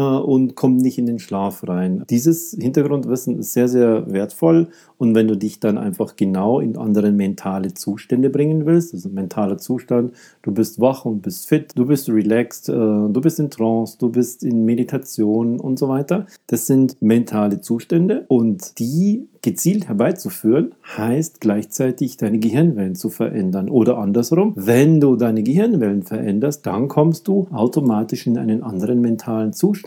und 0.00 0.56
komme 0.56 0.76
nicht 0.76 0.98
in 0.98 1.06
den 1.06 1.18
Schlaf 1.18 1.66
rein. 1.68 2.04
Dieses 2.10 2.56
Hintergrundwissen 2.58 3.38
ist 3.38 3.52
sehr, 3.52 3.68
sehr 3.68 4.10
wertvoll 4.12 4.68
und 4.98 5.14
wenn 5.14 5.28
du 5.28 5.36
dich 5.36 5.60
dann 5.60 5.78
einfach 5.78 6.16
genau 6.16 6.60
in 6.60 6.76
andere 6.76 7.12
mentale 7.12 7.74
Zustände 7.74 8.30
bringen 8.30 8.66
willst, 8.66 8.94
also 8.94 9.08
mentaler 9.08 9.58
Zustand, 9.58 10.12
du 10.42 10.52
bist 10.52 10.80
wach 10.80 11.04
und 11.04 11.22
bist 11.22 11.48
fit, 11.48 11.72
du 11.76 11.86
bist 11.86 12.08
relaxed, 12.08 12.68
äh, 12.68 12.72
du 12.72 13.20
bist 13.20 13.38
in 13.38 13.50
Trance, 13.50 13.96
du 13.98 14.10
bist 14.10 14.42
in 14.42 14.64
Meditation 14.64 15.60
und 15.60 15.78
so 15.78 15.88
weiter. 15.88 16.26
Das 16.46 16.66
sind 16.66 17.00
mentale 17.00 17.60
Zustände 17.60 18.24
und 18.28 18.78
die 18.78 19.28
gezielt 19.42 19.88
herbeizuführen, 19.88 20.74
heißt 20.96 21.38
gleichzeitig 21.40 22.16
deine 22.16 22.38
Gehirnwellen 22.38 22.94
zu 22.94 23.10
verändern. 23.10 23.68
Oder 23.68 23.98
andersrum, 23.98 24.54
wenn 24.56 25.00
du 25.00 25.16
deine 25.16 25.42
Gehirnwellen 25.42 26.02
veränderst, 26.02 26.64
dann 26.64 26.88
kommst 26.88 27.28
du 27.28 27.46
automatisch 27.52 28.26
in 28.26 28.38
einen 28.38 28.62
anderen 28.62 29.02
mentalen 29.02 29.52
Zustand. 29.52 29.83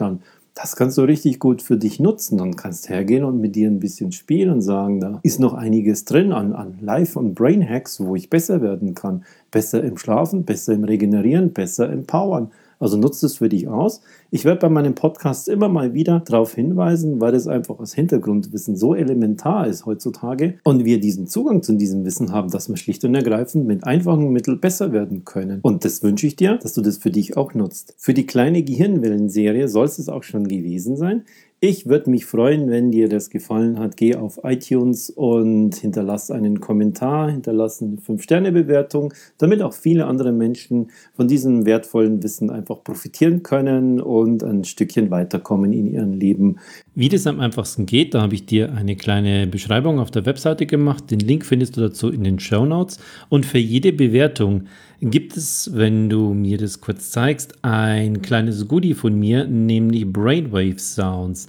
Das 0.59 0.75
kannst 0.75 0.97
du 0.97 1.03
richtig 1.03 1.39
gut 1.39 1.61
für 1.61 1.77
dich 1.77 1.99
nutzen 1.99 2.41
und 2.41 2.55
kannst 2.55 2.89
hergehen 2.89 3.23
und 3.23 3.39
mit 3.39 3.55
dir 3.55 3.69
ein 3.69 3.79
bisschen 3.79 4.11
spielen 4.11 4.49
und 4.49 4.61
sagen, 4.61 4.99
da 4.99 5.19
ist 5.21 5.39
noch 5.39 5.53
einiges 5.53 6.03
drin 6.03 6.33
an, 6.33 6.53
an 6.53 6.79
Life- 6.81 7.19
und 7.19 7.35
Brain-Hacks, 7.35 7.99
wo 7.99 8.15
ich 8.15 8.31
besser 8.31 8.59
werden 8.61 8.95
kann. 8.95 9.23
Besser 9.51 9.83
im 9.83 9.97
Schlafen, 9.97 10.45
besser 10.45 10.73
im 10.73 10.83
Regenerieren, 10.83 11.53
besser 11.53 11.91
im 11.91 12.05
Powern. 12.05 12.51
Also 12.79 12.97
nutzt 12.97 13.23
es 13.23 13.37
für 13.37 13.49
dich 13.49 13.67
aus. 13.67 14.01
Ich 14.29 14.45
werde 14.45 14.59
bei 14.61 14.69
meinem 14.69 14.95
Podcast 14.95 15.49
immer 15.49 15.67
mal 15.67 15.93
wieder 15.93 16.21
darauf 16.25 16.53
hinweisen, 16.53 17.19
weil 17.19 17.33
es 17.33 17.47
einfach 17.47 17.79
als 17.79 17.93
Hintergrundwissen 17.93 18.75
so 18.75 18.93
elementar 18.93 19.67
ist 19.67 19.85
heutzutage 19.85 20.55
und 20.63 20.85
wir 20.85 20.99
diesen 20.99 21.27
Zugang 21.27 21.63
zu 21.63 21.73
diesem 21.73 22.05
Wissen 22.05 22.31
haben, 22.31 22.49
dass 22.49 22.69
wir 22.69 22.77
schlicht 22.77 23.03
und 23.03 23.15
ergreifend 23.15 23.65
mit 23.65 23.83
einfachen 23.85 24.31
Mitteln 24.31 24.59
besser 24.59 24.91
werden 24.91 25.25
können. 25.25 25.59
Und 25.61 25.85
das 25.85 26.03
wünsche 26.03 26.27
ich 26.27 26.35
dir, 26.35 26.57
dass 26.57 26.73
du 26.73 26.81
das 26.81 26.97
für 26.97 27.11
dich 27.11 27.37
auch 27.37 27.53
nutzt. 27.53 27.95
Für 27.97 28.13
die 28.13 28.25
kleine 28.25 28.63
Gehirnwellenserie 28.63 29.67
soll 29.67 29.85
es 29.85 30.09
auch 30.09 30.23
schon 30.23 30.47
gewesen 30.47 30.97
sein. 30.97 31.23
Ich 31.59 31.87
würde 31.87 32.11
mich 32.11 32.27
freuen, 32.27 32.69
wenn 32.69 32.91
dir 32.91 33.09
das 33.09 33.31
gefallen 33.31 33.79
hat. 33.79 33.97
Geh 33.97 34.13
auf 34.13 34.41
iTunes 34.43 35.09
und 35.09 35.73
hinterlass 35.73 36.29
einen 36.29 36.59
Kommentar, 36.59 37.31
hinterlass 37.31 37.81
eine 37.81 37.97
5-Sterne-Bewertung, 37.97 39.11
damit 39.39 39.63
auch 39.63 39.73
viele 39.73 40.05
andere 40.05 40.31
Menschen 40.31 40.91
von 41.15 41.27
diesem 41.27 41.65
wertvollen 41.65 42.21
Wissen 42.21 42.51
einfach 42.51 42.83
profitieren 42.83 43.41
können 43.41 43.99
und 43.99 44.43
ein 44.43 44.65
Stückchen 44.65 45.09
weiterkommen 45.09 45.73
in 45.73 45.87
ihrem 45.87 46.13
Leben. 46.13 46.57
Wie 46.93 47.09
das 47.09 47.25
am 47.25 47.39
einfachsten 47.39 47.87
geht, 47.87 48.13
da 48.13 48.21
habe 48.21 48.35
ich 48.35 48.45
dir 48.45 48.73
eine 48.73 48.95
kleine 48.95 49.47
Beschreibung 49.47 49.97
auf 49.99 50.11
der 50.11 50.27
Webseite 50.27 50.67
gemacht. 50.67 51.09
Den 51.09 51.21
Link 51.21 51.43
findest 51.43 51.75
du 51.75 51.81
dazu 51.81 52.11
in 52.11 52.23
den 52.23 52.37
Show 52.37 52.65
Notes. 52.67 52.99
Und 53.29 53.47
für 53.47 53.57
jede 53.57 53.93
Bewertung 53.93 54.65
gibt 55.01 55.37
es, 55.37 55.71
wenn 55.73 56.09
du 56.09 56.33
mir 56.33 56.57
das 56.57 56.81
kurz 56.81 57.11
zeigst, 57.11 57.63
ein 57.63 58.21
kleines 58.21 58.67
Goodie 58.67 58.93
von 58.93 59.17
mir, 59.17 59.45
nämlich 59.45 60.11
Brainwave 60.11 60.79
Sounds. 60.79 61.47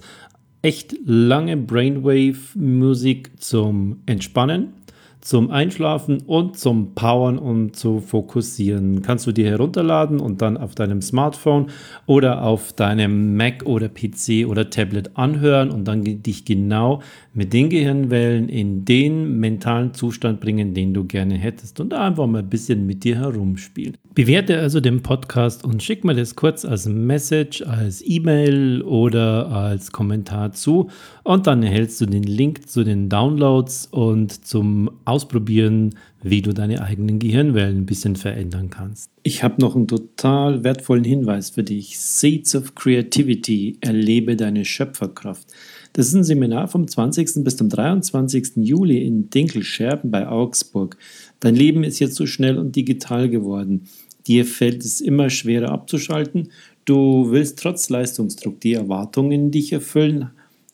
Echt 0.61 0.95
lange 1.05 1.57
Brainwave-Musik 1.57 3.41
zum 3.41 4.01
Entspannen 4.05 4.73
zum 5.21 5.51
Einschlafen 5.51 6.21
und 6.27 6.57
zum 6.57 6.95
Powern 6.95 7.37
und 7.37 7.75
zu 7.75 7.99
fokussieren. 7.99 9.01
Kannst 9.01 9.27
du 9.27 9.31
dir 9.31 9.49
herunterladen 9.49 10.19
und 10.19 10.41
dann 10.41 10.55
auf 10.55 10.75
deinem 10.75 11.01
Smartphone 11.01 11.67
oder 12.05 12.43
auf 12.43 12.71
deinem 12.71 13.35
Mac 13.35 13.65
oder 13.65 13.89
PC 13.89 14.47
oder 14.47 14.69
Tablet 14.69 15.17
anhören 15.17 15.71
und 15.71 15.85
dann 15.85 16.03
dich 16.03 16.45
genau 16.45 17.01
mit 17.33 17.51
den 17.51 17.69
Gehirnwellen 17.69 18.47
in 18.47 18.85
den 18.85 19.39
mentalen 19.39 19.93
Zustand 19.93 20.39
bringen, 20.39 20.73
den 20.73 20.93
du 20.93 21.03
gerne 21.03 21.35
hättest 21.35 21.79
und 21.79 21.93
einfach 21.93 22.27
mal 22.27 22.39
ein 22.39 22.49
bisschen 22.49 22.85
mit 22.85 23.03
dir 23.03 23.17
herumspielen. 23.17 23.97
Bewerte 24.15 24.59
also 24.59 24.79
den 24.79 25.01
Podcast 25.01 25.63
und 25.63 25.83
schick 25.83 26.03
mir 26.03 26.15
das 26.15 26.35
kurz 26.35 26.65
als 26.65 26.87
Message, 26.87 27.61
als 27.61 28.03
E-Mail 28.05 28.81
oder 28.81 29.49
als 29.51 29.91
Kommentar 29.91 30.51
zu 30.51 30.89
und 31.23 31.45
dann 31.45 31.61
erhältst 31.61 32.01
du 32.01 32.05
den 32.05 32.23
Link 32.23 32.67
zu 32.69 32.83
den 32.83 33.09
Downloads 33.09 33.87
und 33.87 34.45
zum 34.45 34.89
Ausprobieren, 35.09 35.95
wie 36.21 36.41
du 36.41 36.53
deine 36.53 36.83
eigenen 36.83 37.17
Gehirnwellen 37.17 37.79
ein 37.79 37.85
bisschen 37.85 38.15
verändern 38.15 38.69
kannst. 38.69 39.09
Ich 39.23 39.43
habe 39.43 39.59
noch 39.59 39.75
einen 39.75 39.87
total 39.87 40.63
wertvollen 40.63 41.03
Hinweis 41.03 41.49
für 41.49 41.63
dich. 41.63 41.97
Seeds 41.97 42.55
of 42.55 42.75
Creativity, 42.75 43.77
erlebe 43.81 44.35
deine 44.35 44.65
Schöpferkraft. 44.65 45.47
Das 45.93 46.07
ist 46.07 46.13
ein 46.13 46.23
Seminar 46.23 46.67
vom 46.67 46.87
20. 46.87 47.43
bis 47.43 47.57
zum 47.57 47.69
23. 47.69 48.57
Juli 48.57 49.03
in 49.03 49.31
Dinkelscherben 49.31 50.11
bei 50.11 50.27
Augsburg. 50.27 50.97
Dein 51.39 51.55
Leben 51.55 51.83
ist 51.83 51.99
jetzt 51.99 52.15
so 52.15 52.27
schnell 52.27 52.59
und 52.59 52.75
digital 52.75 53.29
geworden. 53.29 53.87
Dir 54.27 54.45
fällt 54.45 54.85
es 54.85 55.01
immer 55.01 55.31
schwerer 55.31 55.71
abzuschalten. 55.71 56.49
Du 56.85 57.31
willst 57.31 57.57
trotz 57.57 57.89
Leistungsdruck 57.89 58.61
die 58.61 58.73
Erwartungen 58.73 59.31
in 59.31 59.51
dich 59.51 59.73
erfüllen. 59.73 60.29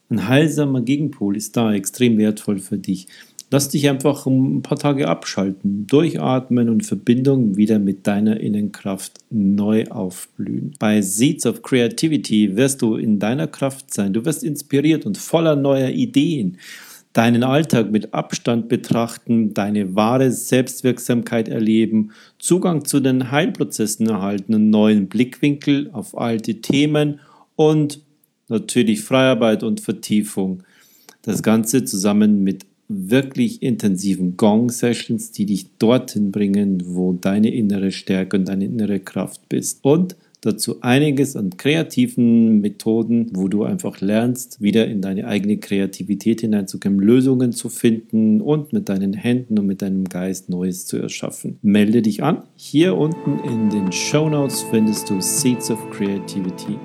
Ein 0.08 0.28
heilsamer 0.28 0.82
Gegenpol 0.82 1.36
ist 1.36 1.56
da 1.56 1.72
extrem 1.72 2.18
wertvoll 2.18 2.58
für 2.58 2.78
dich. 2.78 3.08
Lass 3.48 3.68
dich 3.68 3.88
einfach 3.88 4.26
ein 4.26 4.62
paar 4.62 4.78
Tage 4.78 5.06
abschalten, 5.06 5.86
durchatmen 5.86 6.68
und 6.68 6.84
Verbindung 6.84 7.56
wieder 7.56 7.78
mit 7.78 8.04
deiner 8.08 8.40
Innenkraft 8.40 9.20
neu 9.30 9.86
aufblühen. 9.86 10.74
Bei 10.80 11.00
Seeds 11.00 11.46
of 11.46 11.62
Creativity 11.62 12.56
wirst 12.56 12.82
du 12.82 12.96
in 12.96 13.20
deiner 13.20 13.46
Kraft 13.46 13.94
sein. 13.94 14.12
Du 14.12 14.24
wirst 14.24 14.42
inspiriert 14.42 15.06
und 15.06 15.16
voller 15.16 15.54
neuer 15.54 15.90
Ideen. 15.90 16.58
Deinen 17.12 17.44
Alltag 17.44 17.92
mit 17.92 18.12
Abstand 18.12 18.68
betrachten, 18.68 19.54
deine 19.54 19.94
wahre 19.94 20.32
Selbstwirksamkeit 20.32 21.48
erleben, 21.48 22.10
Zugang 22.40 22.84
zu 22.84 22.98
den 22.98 23.30
Heilprozessen 23.30 24.08
erhalten, 24.08 24.54
einen 24.54 24.70
neuen 24.70 25.06
Blickwinkel 25.06 25.88
auf 25.92 26.18
alte 26.18 26.60
Themen 26.60 27.20
und 27.54 28.00
natürlich 28.48 29.02
Freiarbeit 29.02 29.62
und 29.62 29.80
Vertiefung. 29.80 30.64
Das 31.22 31.42
Ganze 31.42 31.84
zusammen 31.84 32.42
mit 32.42 32.66
wirklich 32.88 33.62
intensiven 33.62 34.36
Gong-Sessions, 34.36 35.32
die 35.32 35.46
dich 35.46 35.76
dorthin 35.78 36.30
bringen, 36.30 36.82
wo 36.86 37.12
deine 37.12 37.52
innere 37.52 37.92
Stärke 37.92 38.36
und 38.36 38.48
deine 38.48 38.66
innere 38.66 39.00
Kraft 39.00 39.48
bist. 39.48 39.80
Und 39.82 40.16
dazu 40.40 40.80
einiges 40.80 41.36
an 41.36 41.56
kreativen 41.56 42.60
Methoden, 42.60 43.30
wo 43.34 43.48
du 43.48 43.64
einfach 43.64 44.00
lernst, 44.00 44.60
wieder 44.60 44.86
in 44.86 45.00
deine 45.00 45.26
eigene 45.26 45.58
Kreativität 45.58 46.40
hineinzukommen, 46.40 47.00
Lösungen 47.00 47.52
zu 47.52 47.68
finden 47.68 48.40
und 48.40 48.72
mit 48.72 48.88
deinen 48.88 49.12
Händen 49.12 49.58
und 49.58 49.66
mit 49.66 49.82
deinem 49.82 50.04
Geist 50.04 50.48
Neues 50.48 50.86
zu 50.86 50.96
erschaffen. 50.98 51.58
Melde 51.62 52.02
dich 52.02 52.22
an. 52.22 52.42
Hier 52.56 52.96
unten 52.96 53.38
in 53.48 53.70
den 53.70 53.92
Show 53.92 54.28
Notes 54.28 54.62
findest 54.70 55.10
du 55.10 55.20
Seeds 55.20 55.70
of 55.70 55.90
Creativity. 55.90 56.78